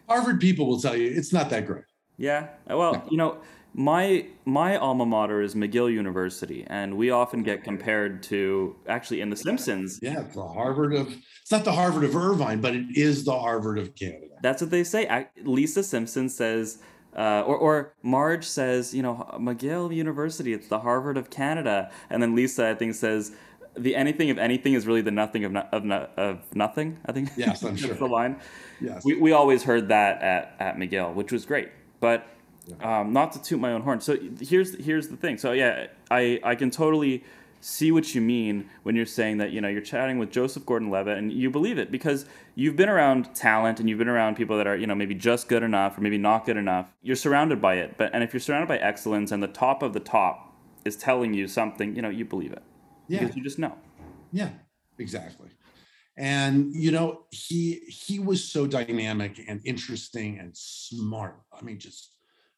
Harvard 0.09 0.39
people 0.41 0.67
will 0.67 0.79
tell 0.79 0.95
you 0.95 1.07
it's 1.07 1.31
not 1.31 1.49
that 1.51 1.65
great. 1.67 1.85
Yeah. 2.17 2.47
Uh, 2.69 2.77
well, 2.77 3.07
you 3.09 3.17
know, 3.17 3.37
my 3.73 4.25
my 4.45 4.75
alma 4.77 5.05
mater 5.05 5.41
is 5.41 5.55
McGill 5.55 5.91
University, 5.91 6.65
and 6.67 6.97
we 6.97 7.09
often 7.11 7.43
get 7.43 7.63
compared 7.63 8.21
to 8.23 8.75
actually 8.87 9.21
in 9.21 9.29
The 9.29 9.35
Simpsons. 9.37 9.99
Yeah, 10.01 10.21
it's 10.21 10.35
the 10.35 10.45
Harvard 10.47 10.93
of 10.93 11.07
it's 11.41 11.51
not 11.51 11.63
the 11.63 11.71
Harvard 11.71 12.03
of 12.03 12.15
Irvine, 12.15 12.59
but 12.59 12.75
it 12.75 12.85
is 12.95 13.23
the 13.23 13.37
Harvard 13.37 13.77
of 13.79 13.95
Canada. 13.95 14.27
That's 14.41 14.61
what 14.61 14.71
they 14.71 14.83
say. 14.83 15.27
Lisa 15.43 15.83
Simpson 15.83 16.27
says, 16.27 16.79
uh, 17.15 17.43
or, 17.45 17.57
or 17.57 17.93
Marge 18.03 18.45
says, 18.45 18.93
you 18.93 19.03
know, 19.03 19.29
McGill 19.39 19.93
University, 19.93 20.53
it's 20.53 20.67
the 20.67 20.79
Harvard 20.79 21.17
of 21.17 21.29
Canada. 21.29 21.91
And 22.09 22.21
then 22.21 22.35
Lisa, 22.35 22.69
I 22.69 22.75
think, 22.75 22.95
says, 22.95 23.33
the 23.75 23.95
anything 23.95 24.29
of 24.29 24.37
anything 24.37 24.73
is 24.73 24.85
really 24.85 25.01
the 25.01 25.11
nothing 25.11 25.45
of, 25.45 25.51
no, 25.51 25.67
of, 25.71 25.83
no, 25.83 26.07
of 26.17 26.55
nothing, 26.55 26.99
I 27.05 27.11
think. 27.11 27.29
Yes, 27.37 27.63
I'm 27.63 27.69
that's 27.75 27.85
sure. 27.85 27.95
the 27.95 28.07
line. 28.07 28.39
Yes. 28.79 29.03
We, 29.05 29.15
we 29.15 29.31
always 29.31 29.63
heard 29.63 29.89
that 29.89 30.21
at, 30.21 30.55
at 30.59 30.77
McGill, 30.77 31.13
which 31.13 31.31
was 31.31 31.45
great. 31.45 31.69
But 31.99 32.27
um, 32.81 33.13
not 33.13 33.31
to 33.33 33.41
toot 33.41 33.59
my 33.59 33.73
own 33.73 33.81
horn. 33.81 34.01
So 34.01 34.17
here's 34.39 34.75
here's 34.83 35.07
the 35.07 35.17
thing. 35.17 35.37
So 35.37 35.51
yeah, 35.51 35.87
I, 36.09 36.39
I 36.43 36.55
can 36.55 36.71
totally 36.71 37.23
see 37.61 37.91
what 37.91 38.13
you 38.13 38.21
mean 38.21 38.69
when 38.83 38.95
you're 38.95 39.05
saying 39.05 39.37
that 39.37 39.51
you 39.51 39.61
know 39.61 39.67
you're 39.67 39.81
chatting 39.81 40.17
with 40.17 40.31
Joseph 40.31 40.65
Gordon-Levitt 40.65 41.17
and 41.17 41.31
you 41.31 41.49
believe 41.49 41.77
it 41.77 41.91
because 41.91 42.25
you've 42.55 42.75
been 42.75 42.89
around 42.89 43.33
talent 43.35 43.79
and 43.79 43.89
you've 43.89 43.99
been 43.99 44.09
around 44.09 44.35
people 44.35 44.57
that 44.57 44.67
are 44.67 44.75
you 44.75 44.87
know 44.87 44.95
maybe 44.95 45.15
just 45.15 45.47
good 45.47 45.63
enough 45.63 45.97
or 45.97 46.01
maybe 46.01 46.17
not 46.17 46.45
good 46.45 46.57
enough. 46.57 46.87
You're 47.01 47.15
surrounded 47.15 47.61
by 47.61 47.75
it, 47.75 47.97
but 47.97 48.09
and 48.13 48.23
if 48.23 48.33
you're 48.33 48.39
surrounded 48.41 48.67
by 48.67 48.77
excellence 48.77 49.31
and 49.31 49.41
the 49.41 49.47
top 49.47 49.83
of 49.83 49.93
the 49.93 49.99
top 49.99 50.53
is 50.83 50.95
telling 50.97 51.33
you 51.33 51.47
something, 51.47 51.95
you 51.95 52.01
know 52.01 52.09
you 52.09 52.25
believe 52.25 52.51
it 52.51 52.63
Yeah. 53.07 53.19
because 53.19 53.35
you 53.35 53.43
just 53.43 53.59
know. 53.59 53.77
Yeah, 54.31 54.49
exactly. 54.97 55.49
And 56.17 56.73
you 56.75 56.91
know, 56.91 57.25
he 57.31 57.75
he 57.87 58.19
was 58.19 58.43
so 58.43 58.67
dynamic 58.67 59.39
and 59.47 59.61
interesting 59.65 60.39
and 60.39 60.51
smart. 60.55 61.39
I 61.57 61.63
mean, 61.63 61.79
just 61.79 62.11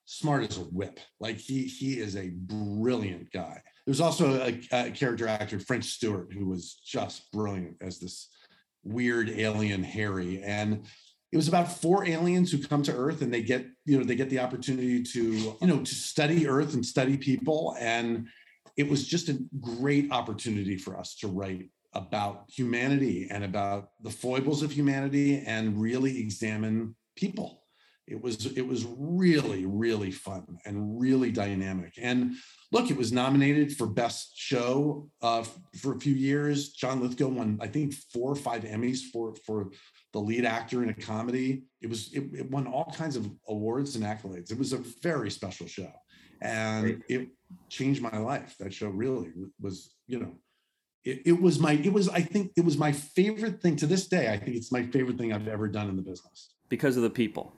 smart 0.06 0.50
as 0.50 0.58
a 0.58 0.62
whip. 0.62 1.00
Like 1.20 1.38
he 1.38 1.64
he 1.64 2.00
is 2.00 2.16
a 2.16 2.30
brilliant 2.30 3.32
guy. 3.32 3.62
There's 3.86 4.02
also 4.02 4.42
a, 4.42 4.60
a 4.72 4.92
character 4.92 5.28
actor, 5.28 5.60
French 5.60 5.86
Stewart, 5.86 6.32
who 6.34 6.48
was 6.48 6.76
just 6.86 7.32
brilliant 7.32 7.78
as 7.82 8.00
this 8.00 8.30
weird 8.84 9.30
alien 9.30 9.84
Harry. 9.84 10.42
And 10.44 10.86
it 11.32 11.38
was 11.38 11.48
about 11.48 11.72
four 11.72 12.06
aliens 12.06 12.52
who 12.52 12.60
come 12.60 12.84
to 12.84 12.94
Earth 12.94 13.22
and 13.22 13.34
they 13.34 13.42
get, 13.42 13.66
you 13.86 13.98
know, 13.98 14.04
they 14.04 14.16
get 14.16 14.30
the 14.30 14.40
opportunity 14.40 15.04
to, 15.04 15.34
you 15.60 15.68
know, 15.68 15.80
to 15.80 15.96
study 15.96 16.48
Earth 16.48 16.76
and 16.76 16.86
study 16.86 17.18
people. 17.18 17.76
And 17.80 18.28
it 18.78 18.90
was 18.90 19.08
just 19.08 19.30
a 19.30 19.40
great 19.60 20.12
opportunity 20.12 20.78
for 20.78 20.98
us 20.98 21.16
to 21.16 21.28
write 21.28 21.70
about 21.94 22.46
humanity 22.50 23.28
and 23.30 23.44
about 23.44 23.90
the 24.02 24.10
foibles 24.10 24.64
of 24.64 24.72
humanity 24.72 25.44
and 25.46 25.80
really 25.80 26.20
examine 26.20 26.96
people 27.16 27.63
it 28.08 28.22
was 28.22 28.46
it 28.58 28.68
was 28.68 28.86
really 28.98 29.66
really 29.66 30.12
fun 30.12 30.46
and 30.66 31.00
really 31.00 31.32
dynamic 31.32 31.94
and 32.02 32.34
look 32.72 32.92
it 32.92 32.98
was 32.98 33.12
nominated 33.12 33.76
for 33.78 33.88
best 33.88 34.32
show 34.36 35.08
uh, 35.22 35.44
for 35.80 35.96
a 35.96 36.00
few 36.00 36.14
years 36.14 36.74
john 36.74 37.02
lithgow 37.02 37.28
won 37.28 37.58
i 37.62 37.68
think 37.68 37.94
four 38.14 38.32
or 38.32 38.36
five 38.36 38.64
emmys 38.64 39.00
for 39.12 39.34
for 39.46 39.70
the 40.12 40.20
lead 40.20 40.46
actor 40.46 40.84
in 40.84 40.90
a 40.90 40.94
comedy 40.94 41.64
it 41.82 41.90
was 41.90 42.12
it, 42.14 42.24
it 42.34 42.52
won 42.52 42.68
all 42.68 42.94
kinds 42.96 43.16
of 43.16 43.30
awards 43.48 43.96
and 43.96 44.04
accolades 44.04 44.52
it 44.52 44.58
was 44.60 44.74
a 44.74 44.78
very 45.02 45.32
special 45.32 45.68
show 45.68 45.92
and 46.44 46.84
Great. 46.84 47.00
it 47.08 47.30
changed 47.70 48.02
my 48.02 48.18
life. 48.18 48.56
That 48.60 48.74
show 48.74 48.90
really 48.90 49.32
was, 49.60 49.94
you 50.08 50.20
know, 50.20 50.36
it, 51.06 51.22
it 51.26 51.42
was 51.42 51.60
my, 51.60 51.74
it 51.74 51.92
was, 51.92 52.10
I 52.10 52.22
think 52.22 52.52
it 52.56 52.66
was 52.66 52.78
my 52.78 52.92
favorite 52.92 53.62
thing 53.62 53.76
to 53.78 53.88
this 53.88 54.08
day. 54.08 54.32
I 54.32 54.38
think 54.38 54.58
it's 54.58 54.72
my 54.72 54.84
favorite 54.84 55.18
thing 55.18 55.34
I've 55.34 55.48
ever 55.48 55.68
done 55.68 55.90
in 55.90 55.96
the 55.96 56.02
business 56.02 56.54
Because 56.70 56.98
of 56.98 57.04
the 57.04 57.10
people. 57.10 57.56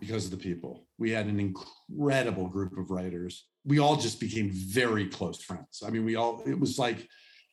Because 0.00 0.24
of 0.24 0.30
the 0.30 0.36
people. 0.36 0.86
We 0.98 1.10
had 1.10 1.26
an 1.26 1.40
incredible 1.40 2.48
group 2.48 2.76
of 2.76 2.90
writers. 2.90 3.46
We 3.64 3.78
all 3.78 3.96
just 3.96 4.20
became 4.20 4.50
very 4.50 5.06
close 5.06 5.42
friends. 5.42 5.82
I 5.86 5.90
mean, 5.90 6.04
we 6.04 6.16
all, 6.16 6.42
it 6.46 6.58
was 6.58 6.78
like, 6.78 7.08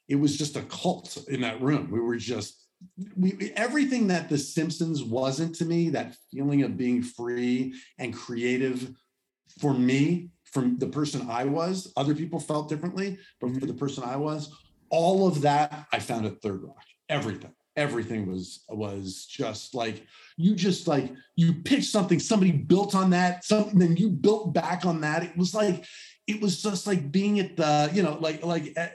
it 0.07 0.15
was 0.15 0.37
just 0.37 0.55
a 0.55 0.61
cult 0.63 1.17
in 1.27 1.41
that 1.41 1.61
room. 1.61 1.89
We 1.91 1.99
were 1.99 2.17
just, 2.17 2.61
we 3.17 3.51
everything 3.55 4.07
that 4.07 4.29
The 4.29 4.37
Simpsons 4.37 5.03
wasn't 5.03 5.55
to 5.55 5.65
me, 5.65 5.89
that 5.89 6.15
feeling 6.31 6.63
of 6.63 6.77
being 6.77 7.01
free 7.01 7.73
and 7.97 8.13
creative 8.13 8.91
for 9.59 9.73
me, 9.73 10.29
from 10.55 10.77
the 10.77 10.87
person 10.87 11.27
I 11.29 11.43
was, 11.45 11.91
other 11.97 12.15
people 12.15 12.39
felt 12.39 12.69
differently, 12.69 13.17
but 13.41 13.49
for 13.49 13.55
mm-hmm. 13.55 13.67
the 13.67 13.73
person 13.73 14.03
I 14.05 14.15
was, 14.15 14.55
all 14.89 15.27
of 15.27 15.41
that 15.41 15.87
I 15.91 15.99
found 15.99 16.25
at 16.25 16.41
Third 16.41 16.63
Rock. 16.63 16.81
Everything. 17.09 17.53
Everything 17.75 18.27
was 18.27 18.63
was 18.69 19.25
just 19.25 19.75
like 19.75 20.05
you 20.37 20.55
just 20.55 20.87
like 20.87 21.11
you 21.35 21.53
pitched 21.53 21.91
something, 21.91 22.19
somebody 22.19 22.51
built 22.51 22.95
on 22.95 23.09
that, 23.11 23.43
something, 23.43 23.79
then 23.79 23.97
you 23.97 24.09
built 24.09 24.53
back 24.53 24.85
on 24.85 25.01
that. 25.01 25.23
It 25.23 25.37
was 25.37 25.53
like 25.53 25.85
it 26.27 26.41
was 26.41 26.61
just 26.61 26.87
like 26.87 27.11
being 27.11 27.39
at 27.39 27.55
the, 27.55 27.89
you 27.93 28.03
know, 28.03 28.17
like 28.19 28.43
like 28.43 28.73
uh, 28.77 28.87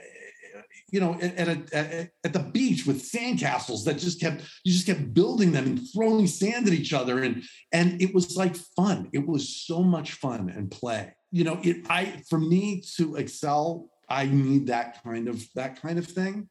you 0.91 0.99
know, 0.99 1.13
at, 1.21 1.35
at, 1.37 1.47
a, 1.47 1.75
at, 1.75 2.09
at 2.25 2.33
the 2.33 2.39
beach 2.39 2.85
with 2.85 3.01
sandcastles 3.01 3.85
that 3.85 3.97
just 3.97 4.19
kept 4.19 4.43
you 4.63 4.73
just 4.73 4.85
kept 4.85 5.13
building 5.13 5.51
them 5.51 5.65
and 5.65 5.81
throwing 5.93 6.27
sand 6.27 6.67
at 6.67 6.73
each 6.73 6.93
other, 6.93 7.23
and 7.23 7.43
and 7.71 8.01
it 8.01 8.13
was 8.13 8.35
like 8.35 8.55
fun. 8.55 9.09
It 9.13 9.25
was 9.25 9.47
so 9.49 9.83
much 9.83 10.13
fun 10.13 10.49
and 10.49 10.69
play. 10.69 11.13
You 11.31 11.45
know, 11.45 11.59
it 11.63 11.85
I 11.89 12.21
for 12.29 12.39
me 12.39 12.83
to 12.97 13.15
excel, 13.15 13.89
I 14.09 14.25
need 14.25 14.67
that 14.67 15.01
kind 15.03 15.27
of 15.27 15.43
that 15.55 15.81
kind 15.81 15.97
of 15.97 16.05
thing 16.05 16.49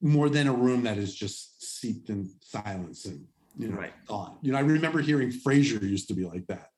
more 0.00 0.28
than 0.28 0.46
a 0.46 0.52
room 0.52 0.82
that 0.84 0.98
is 0.98 1.14
just 1.14 1.62
seeped 1.62 2.08
in 2.10 2.30
silence 2.40 3.04
and 3.04 3.26
you 3.56 3.68
know 3.68 3.76
Right. 3.76 3.92
thought. 4.06 4.38
You 4.42 4.52
know, 4.52 4.58
I 4.58 4.62
remember 4.62 5.00
hearing 5.00 5.30
Frasier 5.30 5.82
used 5.82 6.08
to 6.08 6.14
be 6.14 6.24
like 6.24 6.46
that. 6.46 6.68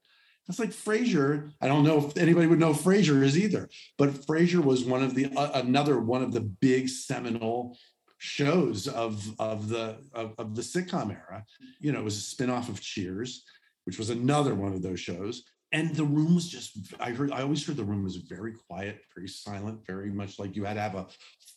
It's 0.49 0.59
like 0.59 0.71
Frasier. 0.71 1.53
I 1.61 1.69
don't 1.69 1.85
know 1.85 1.99
if 2.09 2.17
anybody 2.17 2.47
would 2.47 2.59
know 2.59 2.73
Frasier 2.73 3.23
is 3.23 3.39
either, 3.39 3.69
but 3.99 4.11
Frasier 4.11 4.65
was 4.65 4.85
one 4.85 5.03
of 5.03 5.15
the 5.15 5.27
uh, 5.37 5.61
another 5.61 6.01
one 6.01 6.23
of 6.23 6.33
the 6.33 6.41
big 6.41 6.89
seminal 6.89 7.77
shows 8.19 8.89
of 8.89 9.35
of 9.39 9.69
the 9.69 9.99
of, 10.13 10.35
of 10.39 10.57
the 10.57 10.63
sitcom 10.63 11.11
era. 11.11 11.45
You 11.79 11.93
know, 11.93 12.01
it 12.01 12.05
was 12.05 12.19
a 12.19 12.37
spinoff 12.37 12.69
of 12.69 12.81
Cheers, 12.81 13.45
which 13.85 13.99
was 13.99 14.11
another 14.11 14.55
one 14.55 14.73
of 14.73 14.83
those 14.83 15.01
shows. 15.01 15.45
And 15.73 15.95
the 15.95 16.05
room 16.05 16.35
was 16.35 16.49
just, 16.49 16.77
I 16.99 17.11
heard, 17.13 17.31
I 17.31 17.43
always 17.43 17.65
heard 17.65 17.77
the 17.77 17.85
room 17.85 18.03
was 18.03 18.17
very 18.17 18.55
quiet, 18.69 19.03
very 19.15 19.29
silent, 19.29 19.87
very 19.87 20.11
much 20.11 20.41
like 20.41 20.57
you 20.57 20.65
had 20.65 20.75
to 20.75 20.81
have 20.81 20.97
a 20.97 21.07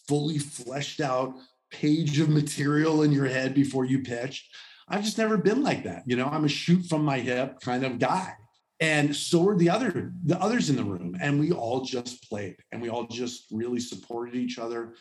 fully 0.08 0.38
fleshed 0.38 1.02
out 1.02 1.36
page 1.74 2.20
of 2.20 2.30
material 2.30 3.04
in 3.04 3.12
your 3.12 3.26
head 3.26 3.54
before 3.54 3.86
you 3.86 4.00
pitch. 4.00 4.50
I've 4.88 5.04
just 5.04 5.18
never 5.18 5.38
been 5.38 5.64
like 5.64 5.84
that. 5.84 6.04
You 6.06 6.16
know, 6.16 6.28
I'm 6.28 6.46
a 6.46 6.50
shoot 6.50 6.86
from 6.86 7.04
my 7.04 7.20
hip 7.20 7.60
kind 7.62 7.84
of 7.84 8.00
guy. 8.00 8.34
And 8.80 9.16
so 9.16 9.42
were 9.42 9.58
the 9.58 9.70
other 9.70 10.12
the 10.26 10.40
others 10.42 10.70
in 10.70 10.76
the 10.76 10.84
room. 10.84 11.16
And 11.22 11.40
we 11.40 11.52
all 11.52 11.82
just 11.82 12.28
played 12.30 12.58
and 12.72 12.82
we 12.82 12.90
all 12.90 13.08
just 13.08 13.46
really 13.52 13.80
supported 13.80 14.36
each 14.36 14.60
other. 14.60 14.96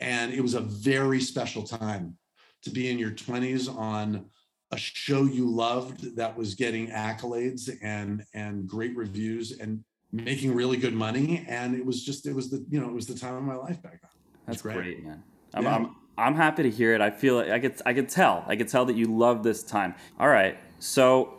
And 0.00 0.32
it 0.32 0.40
was 0.40 0.54
a 0.54 0.60
very 0.60 1.20
special 1.20 1.62
time 1.62 2.16
to 2.62 2.70
be 2.70 2.90
in 2.90 2.98
your 2.98 3.10
20s 3.10 3.74
on 3.74 4.26
a 4.70 4.76
show 4.76 5.24
you 5.24 5.48
loved 5.48 6.16
that 6.16 6.36
was 6.36 6.54
getting 6.54 6.88
accolades 6.88 7.70
and 7.82 8.24
and 8.34 8.66
great 8.66 8.96
reviews 8.96 9.58
and 9.58 9.84
making 10.12 10.54
really 10.54 10.76
good 10.76 10.94
money. 10.94 11.44
And 11.48 11.74
it 11.74 11.84
was 11.84 12.04
just, 12.04 12.26
it 12.26 12.34
was 12.34 12.50
the, 12.50 12.64
you 12.70 12.80
know, 12.80 12.88
it 12.88 12.94
was 12.94 13.06
the 13.06 13.18
time 13.18 13.34
of 13.34 13.42
my 13.42 13.56
life 13.56 13.82
back 13.82 14.00
then. 14.00 14.10
That's 14.46 14.62
great. 14.62 14.76
great. 14.76 15.04
man. 15.04 15.22
I'm, 15.54 15.64
Yeah. 15.64 15.74
I'm 15.74 15.96
I'm 16.16 16.34
happy 16.34 16.62
to 16.62 16.70
hear 16.70 16.94
it. 16.94 17.00
I 17.00 17.10
feel 17.10 17.36
like 17.36 17.50
I 17.50 17.58
could 17.58 17.80
I 17.84 17.94
could 17.94 18.08
tell. 18.08 18.44
I 18.46 18.56
could 18.56 18.68
tell 18.68 18.84
that 18.86 18.96
you 18.96 19.06
love 19.06 19.42
this 19.42 19.62
time. 19.62 19.94
All 20.18 20.28
right. 20.28 20.56
So 20.78 21.34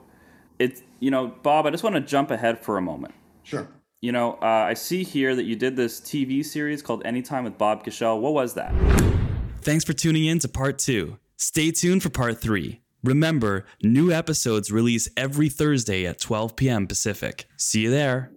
it's 0.60 0.82
you 1.00 1.12
know, 1.12 1.28
Bob, 1.44 1.66
I 1.66 1.72
just 1.72 1.84
want 1.84 1.96
to 1.96 2.02
jump 2.02 2.32
ahead 2.32 2.60
for 2.60 2.78
a 2.78 2.82
moment. 2.82 3.14
Sure. 3.44 3.68
You 4.02 4.12
know, 4.12 4.34
uh, 4.42 4.46
I 4.46 4.74
see 4.74 5.04
here 5.04 5.36
that 5.36 5.44
you 5.44 5.56
did 5.56 5.76
this 5.76 6.00
TV 6.00 6.46
series 6.46 6.82
called 6.82 7.06
Anytime 7.06 7.44
with 7.44 7.58
Bob 7.58 7.84
Kushell. 7.86 8.20
What 8.20 8.34
was 8.34 8.54
that? 8.54 8.74
Thanks 9.62 9.84
for 9.84 9.94
tuning 9.94 10.26
in 10.26 10.40
to 10.40 10.48
part 10.48 10.78
two. 10.78 11.18
Stay 11.38 11.72
tuned 11.72 12.04
for 12.04 12.10
part 12.10 12.40
three. 12.40 12.82
Remember, 13.04 13.66
new 13.84 14.12
episodes 14.12 14.72
release 14.72 15.08
every 15.16 15.50
Thursday 15.50 16.06
at 16.06 16.20
12 16.20 16.56
p.m. 16.56 16.88
Pacific. 16.88 17.48
See 17.56 17.82
you 17.82 17.92
there. 17.92 18.32